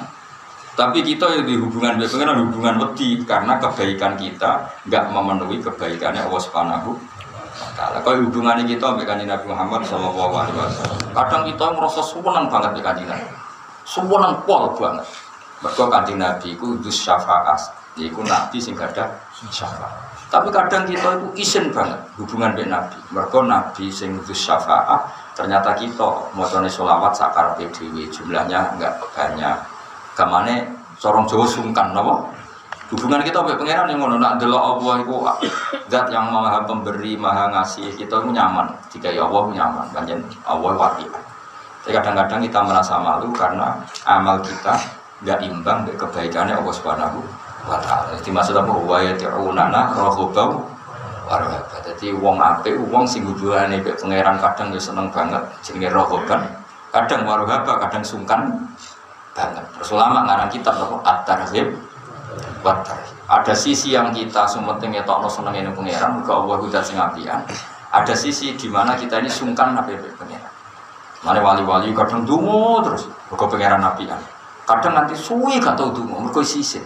[0.76, 6.28] Tapi kita yang di hubungan dengan pangeran hubungan wedi karena kebaikan kita nggak memenuhi kebaikannya
[6.28, 7.00] Allah Subhanahu
[7.76, 7.98] taala.
[8.04, 12.72] Kalau hubungannya kita dengan kanjeng Nabi Muhammad Shallallahu Alaihi Wasallam, kadang kita merasa senang banget
[12.76, 13.28] dengan kanjeng Nabi,
[14.44, 15.08] pol banget.
[15.64, 17.60] Mereka kanjeng Nabi itu dus syafaat,
[17.96, 19.08] yaitu Nabi sing ada
[19.50, 19.94] syafaat.
[20.28, 23.00] Tapi kadang kita itu isin banget hubungan dengan Nabi.
[23.14, 29.56] Mereka Nabi sing dus syafaat, ternyata kita mau sholawat sakar PDW jumlahnya enggak banyak.
[30.16, 30.68] Kamane
[31.00, 32.32] sorong Jawa sungkan, nopo
[32.94, 35.16] hubungan kita sampai pangeran yang ngono nak delok Allah itu
[35.90, 38.70] zat yang maha pemberi maha ngasih kita itu nyaman.
[38.94, 39.86] Jika ya Allah nyaman.
[39.90, 41.06] Banyak Allah wati.
[41.86, 44.74] Tapi kadang-kadang kita merasa malu karena amal kita
[45.22, 47.20] nggak imbang dengan kebaikannya Allah subhanahu
[47.66, 48.14] wa taala.
[48.22, 48.74] Jadi maksud apa?
[48.74, 50.76] Wa yati'unana rohobau
[51.26, 56.38] warahaba jadi wong ape wong sing hubungane mek pangeran kadang ya seneng banget jenenge rohoban
[56.94, 58.46] kadang warahaba kadang sungkan
[59.36, 59.66] banget.
[59.76, 60.96] Terus ulama ngarang kitab apa?
[61.04, 61.76] At-tarhib
[62.66, 62.98] watar.
[63.30, 67.46] Ada sisi yang kita sumeting no seneng ini pangeran, muga Allah udah sing apian.
[67.94, 70.54] Ada sisi di mana kita ini sungkan nabi pangeran.
[71.22, 74.18] Mana wali-wali kadang dungu terus, muga pangeran apian.
[74.66, 76.82] Kadang nanti suwi gak tau dungu, mergo sisi.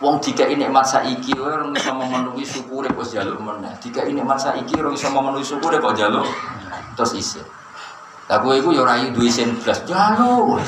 [0.00, 3.68] Wong tiga ini emat saiki, orang bisa memenuhi syukur kok jaluk mana.
[3.82, 6.24] Tiga ini emat saiki, orang bisa memenuhi syukur kok jaluk
[6.96, 7.42] terus isi.
[8.30, 10.62] Lah gue itu ya rayu duwe sen belas jaluk.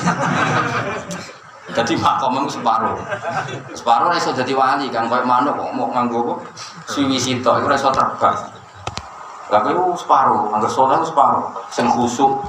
[1.71, 2.99] Jadi makom itu separuh.
[3.71, 6.37] Separuh iso jadi wali kan kayak mana kok mau nganggo kok
[6.91, 8.35] siwi sito itu iso terbang.
[9.47, 11.55] Lah itu separuh, anggar soleh itu separuh.
[11.71, 12.43] Sing khusuk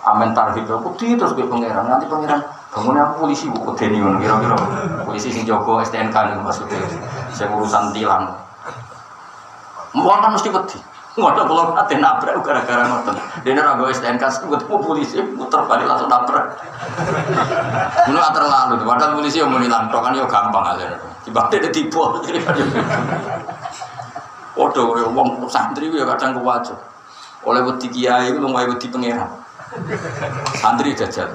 [0.00, 0.64] amen tarhib
[0.96, 2.40] di terus gue pangeran nanti pangeran
[2.72, 4.56] bangunnya aku polisi buku deni kira-kira
[5.04, 6.80] polisi sing jogo STNK nih maksudnya
[7.34, 8.32] saya urusan tilang.
[9.90, 10.78] Mau mesti peti.
[11.20, 13.14] Ngono kalau nanti nabrak gara-gara ngoten.
[13.44, 16.56] Dene ra gawe STNK ketemu polisi muter balik langsung nabrak.
[18.08, 20.96] Ngono terlalu, padahal polisi yang mau nilantok kan yo gampang aja.
[21.20, 22.00] Tiba tiba tipu.
[24.56, 26.72] Waduh, wong santri ya kadang kuwajo.
[27.44, 29.28] Oleh wedi kiai itu lumayan wedi pangeran.
[30.56, 31.28] Santri jajal.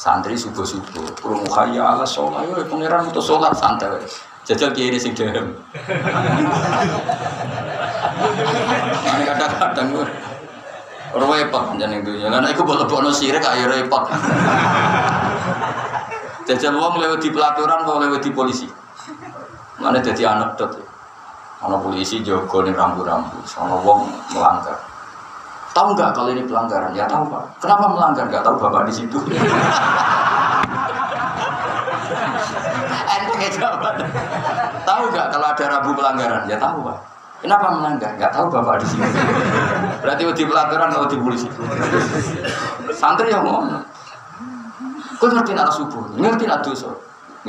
[0.00, 4.00] Santri subuh-subuh, kurung kaya ala sholat, yo pangeran itu sholat santai.
[4.50, 5.54] Jajal ini sing dem.
[9.06, 9.88] Ini kadang-kadang
[11.14, 12.26] repot jangan itu ya.
[12.26, 14.10] Karena aku boleh bono sirik ayo repot.
[16.50, 18.66] Jajal uang lewat di pelaturan atau lewat di polisi.
[19.78, 20.86] Mana jadi anekdot ya.
[21.62, 24.82] Mana polisi jogo nih rambu-rambu, sama uang melanggar.
[25.70, 26.90] Tahu nggak kalau ini pelanggaran?
[26.90, 27.62] Ya tahu pak.
[27.62, 28.26] Kenapa melanggar?
[28.26, 29.18] Nggak tahu bapak di situ.
[33.10, 33.94] Enteng jawaban.
[35.00, 36.44] Tahu nggak kalau ada rambu pelanggaran?
[36.44, 37.00] Ya tahu pak.
[37.40, 38.12] Kenapa melanggar?
[38.20, 39.08] Gak tahu bapak di sini.
[40.04, 41.48] Berarti di pelaturan atau di polisi.
[42.92, 43.80] Santri yang ngomong.
[45.16, 46.92] Kau ngerti nak subuh, ngerti nak dosa.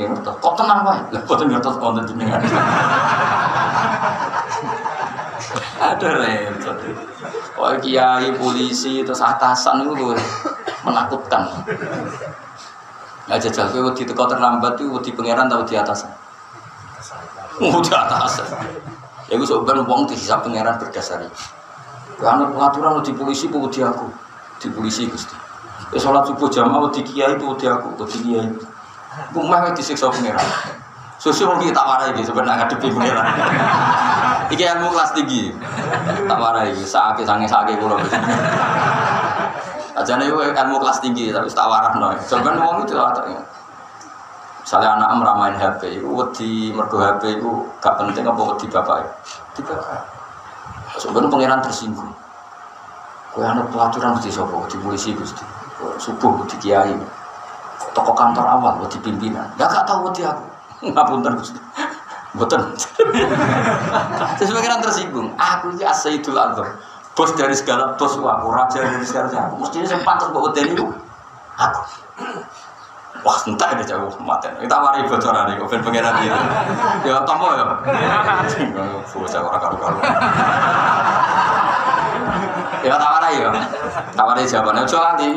[0.00, 0.32] Ngerti.
[0.32, 0.96] Kok tenang wae?
[1.12, 2.40] Lah kok ngerti konten jenengan.
[5.76, 6.76] Ada repot.
[7.60, 10.16] Oh kiai polisi terus atasan itu
[10.88, 11.52] menakutkan.
[13.28, 16.21] Ya jajal kowe wedi terlambat itu wedi pangeran atau di atasan?
[17.58, 18.48] Di atasan.
[19.28, 21.42] Ya gue sebenarnya uang dihisap pangeran berdasar itu.
[22.20, 24.06] Karena pengaturan di polisi bu di aku,
[24.60, 25.34] di polisi gusti.
[25.92, 28.48] Ya sholat subuh jamaah di kiai bu di aku, di kiai.
[29.32, 30.44] Gue mah disiksa pangeran.
[31.22, 33.26] Susu mungkin tak marah ini sebenarnya ngadepi pangeran.
[34.50, 35.54] Iki ilmu kelas tinggi.
[36.26, 37.78] Tak marah ini, sakit sange sakit.
[39.92, 42.20] Aja nih ilmu kelas tinggi tapi tak warah nih.
[42.26, 43.22] Sebenarnya uang itu ada.
[44.62, 47.50] Misalnya anak meramain HP, itu wedi mergo HP itu
[47.82, 49.02] gak penting apa wedi bapak
[49.58, 50.00] Di bapak.
[51.02, 52.12] Sebenarnya pangeran tersinggung.
[53.34, 55.42] Kue anak pelaturan mesti sopo, di polisi gusti.
[55.98, 56.94] Subuh di kiai.
[57.92, 59.50] Toko kantor awal, wedi pimpinan.
[59.58, 60.44] Gak gak tahu wedi aku.
[60.94, 61.58] Ngapunten gusti.
[62.32, 62.62] Betul.
[64.38, 65.28] Terus pangeran tersinggung.
[65.36, 66.70] Aku ini asyidul azam.
[67.12, 69.52] Bos dari segala bos aku, raja dari segala.
[69.60, 70.86] Mestinya sempat terus bawa itu.
[71.60, 71.80] Aku.
[73.22, 74.50] Wah, entah ini jauh mati.
[74.58, 76.34] Kita mari bocoran nih, ben pengiran itu.
[77.06, 77.66] Ya, tomo ya.
[79.14, 79.98] Bocah orang karu karu.
[82.82, 83.50] Ya tak marah ya.
[84.18, 85.30] Tawari jawabannya ojo lali.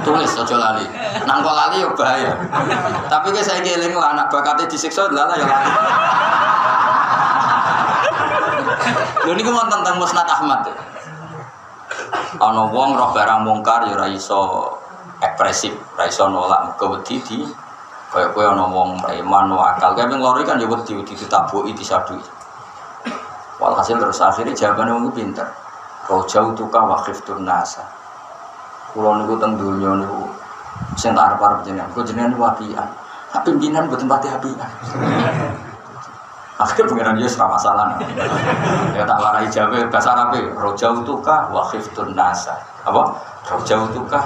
[0.00, 0.88] Tulis ojo lali.
[1.28, 2.32] Nang kok lali ya bahaya.
[3.04, 5.70] Tapi kayak saya eling lah anak bakatnya disiksa lah ya lali.
[9.28, 10.72] Lho niku wonten tentang Musnad Ahmad.
[12.40, 14.72] Ana wong roh barang mungkar ya iso
[15.18, 17.38] ekspresif, ora iso nolak mergo wedi di
[18.08, 19.92] kaya kowe ana wong preman wakal.
[19.92, 22.20] Kayak ping loro kan ya wedi wedi ditabuki disadui.
[23.60, 25.44] Walhasil terus akhirnya jawabannya wong pinter.
[26.08, 27.84] Roja utuka wakif nasa.
[28.96, 30.24] Kulo niku teng dunya niku
[30.96, 31.92] sing tak arep-arep jenengan.
[31.92, 32.88] Kulo jenengan niku apian.
[33.28, 34.70] Hak pimpinan mboten pati apian.
[36.58, 37.86] Akhirnya pengiran dia serah masalah.
[38.90, 41.86] ya tak warai jawab bahasa Arab Roja utuka wakif
[42.16, 42.56] nasa.
[42.88, 43.14] Apa?
[43.46, 44.18] Roja utuka.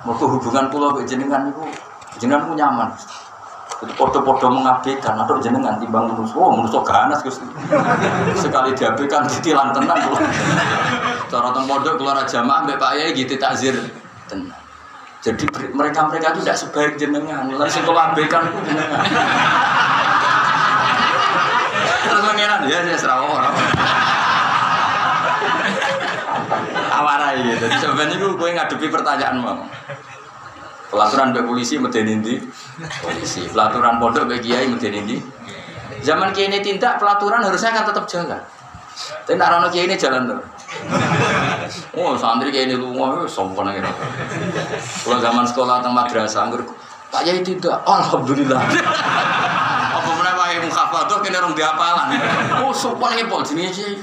[0.00, 1.64] Mereka hubungan pulau ke jenengan itu
[2.16, 2.88] jenengan ku nyaman.
[3.80, 6.36] Itu podo-podo mengabaikan atau jenengan timbang manusia.
[6.36, 7.44] Oh, manusia ganas Gusti.
[8.36, 10.00] Sekali diabaikan ditilang tenang.
[11.28, 13.76] Cara teng keluar jamaah mbek Pak Yai gitu takzir
[14.28, 14.60] tenang.
[15.20, 15.44] Jadi
[15.76, 17.44] mereka-mereka itu tidak sebaik jenengan.
[17.52, 19.04] Lalu sing kula abaikan itu jenengan.
[22.08, 23.54] Terus pengiran ya saya serah orang.
[27.00, 27.64] Awarai gitu.
[27.64, 29.64] Jadi sebenarnya gue gue ngadepi pertanyaan mau.
[30.90, 32.34] Pelaturan be polisi medeni ndi?
[33.00, 33.48] Polisi.
[33.48, 35.16] Pelaturan pondok be kiai medeni ndi?
[36.04, 38.40] Zaman kiai ini tindak pelaturan harusnya kan tetap jalan.
[39.24, 40.40] Tapi nak rono kiai ini jalan tuh.
[41.96, 43.88] Oh santri kiai ini lunga, sombong aja.
[45.06, 46.66] Kalau zaman sekolah teng madrasah, anggur
[47.10, 48.62] Pak Yai tidak, alhamdulillah.
[49.98, 52.06] Apa mana Pak Yai mukhafadah kena orang diapalan.
[52.62, 53.98] Oh sopan heboh jenis sih.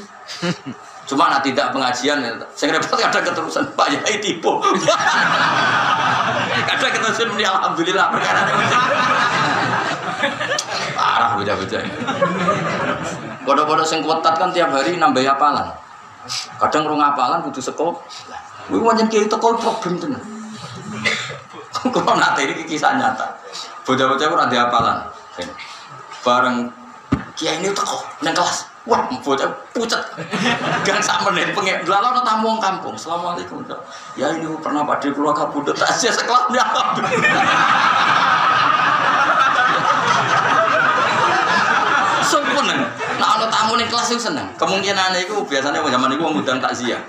[1.07, 2.19] Cuma nak tidak pengajian,
[2.51, 4.59] saya repot ada keterusan Pak Yai tipu.
[6.67, 8.43] Kadang keterusan muni alhamdulillah perkara
[10.97, 11.79] Parah beda-beda.
[13.47, 15.71] Bodoh-bodoh sing kuatat kan tiap hari nambah apalan.
[16.59, 17.95] Kadang rong apalan kudu sekolah.
[18.67, 20.19] Kuwi pancen kiai teko problem tenan.
[21.95, 23.31] Kalau nanti ini kisah nyata.
[23.87, 25.07] Bocah-bocah ora di apalan.
[26.19, 26.67] Bareng
[27.39, 28.76] kiai ini teko nang kelas.
[28.87, 29.99] Wah, bocah pucet.
[30.87, 31.83] Gang sak menit pengen.
[31.83, 32.95] Lalu tamu wong kampung.
[32.95, 33.59] Assalamualaikum.
[34.15, 36.63] Ya ini pernah pada keluar kabudut tak sia sekelas dia.
[42.23, 42.63] Sumpun.
[43.19, 44.47] Nah, ana tamu ning kelas itu seneng.
[44.55, 47.03] Kemungkinan itu biasanya zaman itu ngundang takziah.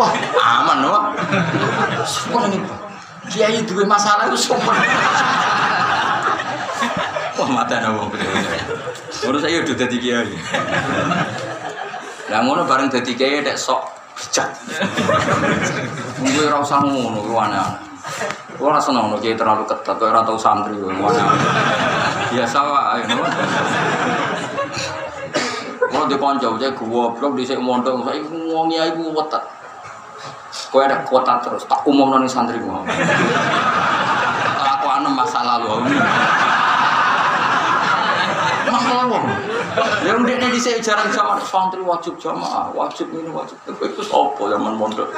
[0.00, 0.12] Wah,
[0.64, 1.12] aman loh.
[2.08, 2.64] Sumpun ini.
[3.28, 4.72] Kiai dua masalah itu sumpun.
[7.36, 8.08] Wah, mata ada wong.
[9.24, 10.34] Menurut saya udah jadi kiai.
[12.26, 13.80] Lah ngono bareng dadi kiai dek sok
[14.18, 14.50] bijak.
[16.20, 17.78] Mungkin ora usah ngono ruwana.
[18.56, 21.36] Gue rasa nono kiai terlalu ketat, ora tau santri mana.
[22.32, 23.24] Biasa wae no.
[25.86, 29.44] Kalau di konco, saya goblok di sini mondok, saya ngomong ya ibu wetat.
[30.72, 32.80] Kau ada kuota terus, tak umum noni santri gue.
[34.60, 35.88] Aku anem masa lalu.
[39.06, 39.24] Wong.
[40.04, 43.56] Ya udah nih di sini jarang sama santri wajib jamaah, wajib ini wajib.
[43.66, 45.08] Itu sopo zaman mondok.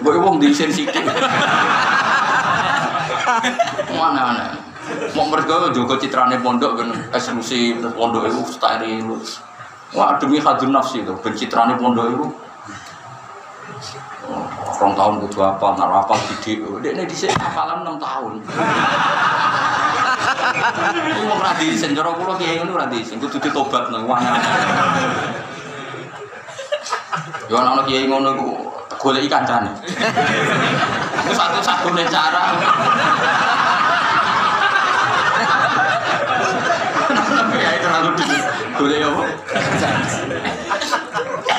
[0.00, 1.04] Gue wong di sini sidik.
[3.94, 4.46] Mana mana.
[5.16, 9.16] Mau mereka juga citrane pondok kan eksklusif pondok itu steril.
[9.96, 12.26] Wah demi hadun nafsi itu pencitrane pondok itu.
[14.74, 16.60] Orang tahun kudu apa, nak rapal didik.
[16.82, 18.42] Dia ini di sini hafalan enam tahun.
[20.24, 24.40] Ini mau radi senjoro pulau kiai ini radi sen kudu ditobat nang wana.
[27.52, 28.48] Yo ana kiai ngono iku
[29.04, 29.68] golek kancane.
[31.24, 32.42] Itu satu-satunya cara.
[37.54, 38.36] Ya terlalu dulu.
[38.80, 39.22] Golek apa?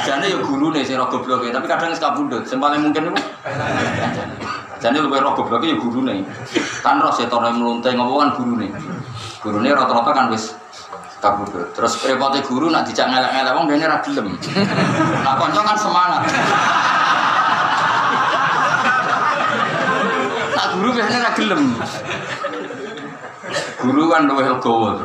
[0.06, 2.46] Jane ya guru nih sing rogo bloke, tapi kadang wis kabundut.
[2.50, 3.22] Sing paling mungkin itu.
[4.82, 6.22] Jane luwih rogo bloke ya guru nih.
[6.84, 8.72] Kan roh setone mlunte ngopo kan guru nih.
[9.40, 10.52] Guru nih rata-rata kan wis
[11.24, 11.72] kabudut.
[11.74, 14.36] Terus repote guru nak dijak ngelak-ngelak wong dene ra gelem.
[15.24, 16.22] Nah kanca kan semangat.
[20.54, 21.62] Nak guru biasanya ra gelem.
[23.80, 25.02] Guru kan luwih legowo.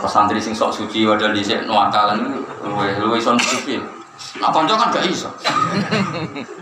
[0.00, 3.99] Terus santri sing sok suci padahal dhisik nuwakalan luwih luwih son suci.
[4.38, 5.26] Nah kanca kan gak iso.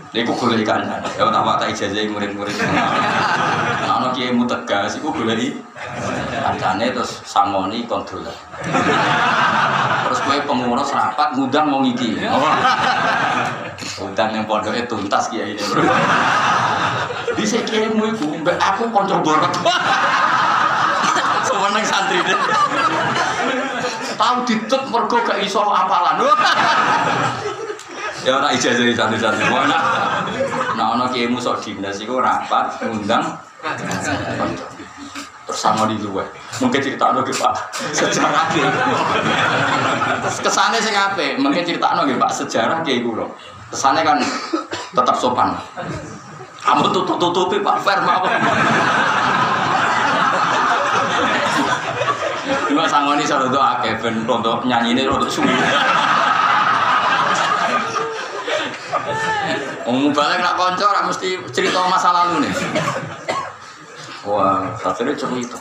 [0.09, 1.05] Iku golek kanan.
[1.05, 2.57] Ya tak watai ijazah murid-murid.
[3.85, 5.53] Nah ana kiai mu tegas iku golek
[6.41, 8.25] kancane terus sangoni kontrol.
[10.01, 12.17] Terus kowe pengurus rapat ngundang wong iki.
[14.01, 15.61] Undang yang pondoknya tuntas kiai ini.
[17.37, 19.53] Di kiai mu iku mbak aku kanca borot.
[21.45, 22.39] Semeneng santri deh.
[24.17, 26.17] Tahu ditut mergo gak iso apalan.
[28.29, 29.41] Ya ora ijazah santri-santri.
[29.41, 29.81] Nah,
[30.77, 33.25] nah ono kiai sok dinas iku rapat ngundang.
[35.49, 36.29] Sama di luar.
[36.61, 37.53] Mungkin cerita no pak.
[37.89, 38.61] Sejarah ke
[40.45, 42.29] kesannya sih ngape mungkin cerita no pak.
[42.29, 43.33] Sejarah ke ibu loh
[43.73, 44.21] kesannya kan
[44.93, 45.57] tetap sopan.
[46.61, 47.81] Kamu tutup tutupi pak.
[47.81, 48.29] Fer apa
[52.69, 55.49] Cuma sangoni itu akeh ben untuk nyanyi ini untuk suwi.
[59.89, 62.53] Ngomong balik nak konco, mesti cerita masa lalu nih.
[64.21, 65.57] Wah, akhirnya cerita.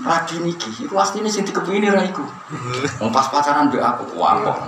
[0.00, 2.24] Ragi niki, itu ini sing dikepini raiku.
[3.04, 4.58] Mau pas pacaran be aku, kok.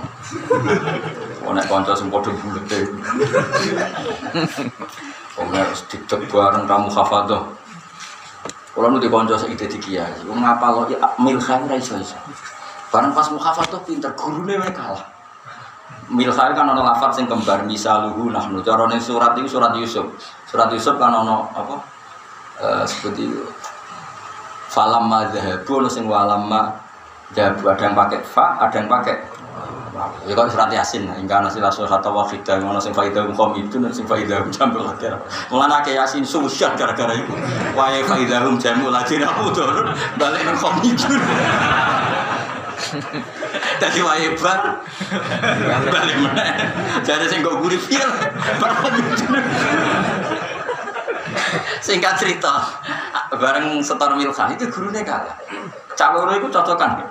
[1.41, 2.79] Oh nek konco sing padha bulet e.
[5.41, 7.43] Oh harus dicek bareng kamu hafadzah.
[8.77, 11.97] Kalau nu dikonco sing ide di kiai, wong ngapal ya milkhan ra iso.
[12.93, 15.16] Bareng pas mukhafadzah pinter, gurune wae kalah.
[16.07, 18.63] Milkhan kan ana lafaz sing kembar misaluhu nahnu.
[18.63, 20.07] Cara ning surat itu surat Yusuf.
[20.47, 21.75] Surat Yusuf kan ana apa?
[22.63, 23.43] Eh seperti itu.
[24.71, 26.71] Falam madhabu ono sing walamma
[27.35, 29.15] dhahabu ada yang pakai fa, ada yang pakai
[30.29, 33.89] Ya kan surat Yasin, hingga nasi lasul kata wafidah, mana sing faidah hum itu, dan
[33.89, 35.17] sing faidah hum jamul akhir.
[35.49, 37.33] Mulanya ke Yasin susah gara-gara itu.
[37.73, 39.89] Wahai faidah hum jamul akhir, aku turun
[40.21, 41.17] balik nang kom itu.
[43.77, 44.81] Tadi wahai bar,
[45.93, 46.43] balik mana?
[47.05, 48.09] Jadi sing gue gurih itu.
[51.77, 52.65] Singkat cerita,
[53.37, 55.37] bareng setor milkan itu gurunya kalah.
[55.93, 57.05] Calon itu cocokan.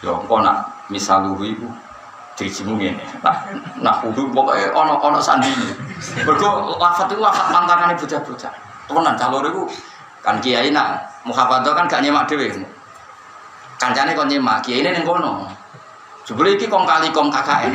[0.00, 1.68] Ya, kok nak misaluhu itu
[2.40, 2.96] dirijimu ini.
[3.20, 3.36] Nah,
[3.84, 5.52] nah kudu pokoknya ono ono sandi.
[6.24, 8.52] Mergo lafat itu lafat pantangan bocah-bocah.
[8.88, 9.62] Temenan calon itu
[10.24, 12.48] kan kiai nak muhafadah kan gak nyemak dewe.
[13.76, 15.59] Kancane kon nyemak, kiai ini yang kono.
[16.30, 17.74] Jebule iki kong kali kong KKN.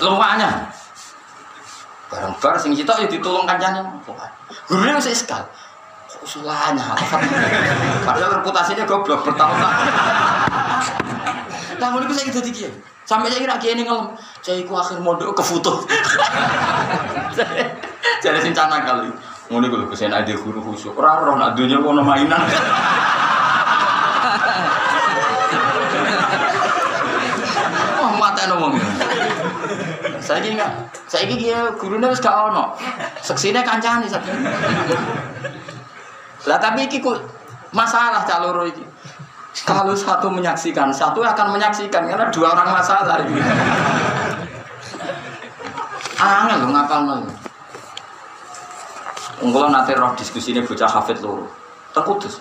[0.00, 0.48] Lumaknya.
[2.08, 3.84] Barang bar sing sitok ya ditulung kancane.
[4.72, 5.44] Wis iskal.
[6.08, 6.96] Kok usulanya
[8.08, 9.76] Padahal reputasinya goblok bertahun-tahun.
[11.76, 12.72] Nah, mulai saya jadi kiai.
[13.04, 14.16] Sampai saya kira ini ngelem.
[14.40, 15.04] Saya iku akhir
[15.36, 15.84] ke foto.
[18.24, 19.12] Jadi sing cana kali.
[19.52, 20.96] Ngono iku lho kesen ade guru khusyuk.
[20.96, 22.40] Ora roh nak dunya kono mainan.
[27.98, 28.84] Wah, mata ngomong.
[30.22, 30.72] Saya ini enggak,
[31.10, 32.74] saya ini dia gurunya wis gak ono.
[33.22, 34.22] Seksine kancane sak.
[36.46, 37.18] Lah tapi iki kok
[37.74, 38.82] masalah caloro iki.
[39.62, 43.36] Kalau satu menyaksikan, satu akan menyaksikan karena dua orang masalah ini.
[46.16, 47.14] Angel lo ngapal lo.
[49.42, 51.50] Unggulan nanti roh diskusi ini bocah hafid loro.
[51.90, 52.38] Terputus.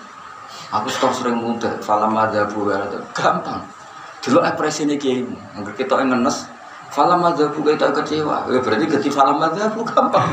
[0.72, 3.60] Aku stok sering muda, falam ada buah gampang.
[4.22, 6.46] Dulu ekspresi ini kiai, nggak kita yang ngenes.
[6.92, 8.52] Falam ada buah kita kecewa.
[8.52, 10.28] Ya berarti ganti falam ada buah gampang.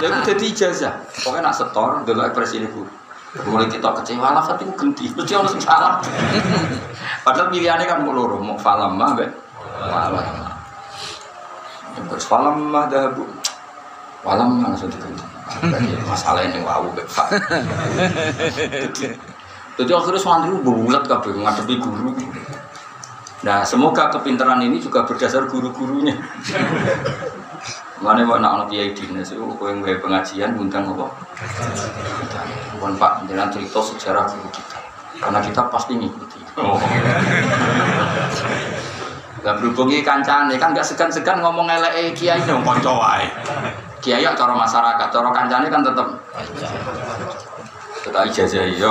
[0.00, 0.94] Ya itu jadi ijazah.
[1.22, 2.68] Pokoknya nak setor, dulu ekspresi ini.
[3.44, 6.04] Mulai kita kecewa lafat itu ganti, mesti orang salah.
[7.24, 9.24] Padahal pilihannya kan mau loro, mau falam mah be,
[9.88, 10.24] falam.
[12.12, 13.24] Terus falam mah dahabu,
[14.20, 15.24] falam mah langsung diganti.
[16.04, 17.00] Masalah ini wow be,
[19.80, 22.12] Jadi akhirnya santri bulat kabeh ngadepi guru.
[23.42, 26.14] Nah, semoga kepintaran ini juga berdasar guru-gurunya.
[28.02, 31.06] Mana mau nak kiai dinas itu kau yang pengajian undang apa?
[32.74, 34.78] Bukan Pak, jangan cerita sejarah guru kita,
[35.22, 36.42] karena kita pasti ngikuti.
[36.58, 36.82] Oh.
[39.42, 43.26] Gak berhubungi kancane kan gak segan-segan ngomong elek kiai dong konco wae.
[44.02, 46.06] Kiai cara masyarakat, cara kancane kan tetep
[48.02, 48.90] tetap ijazah iya.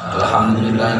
[0.00, 0.96] Alhamdulillah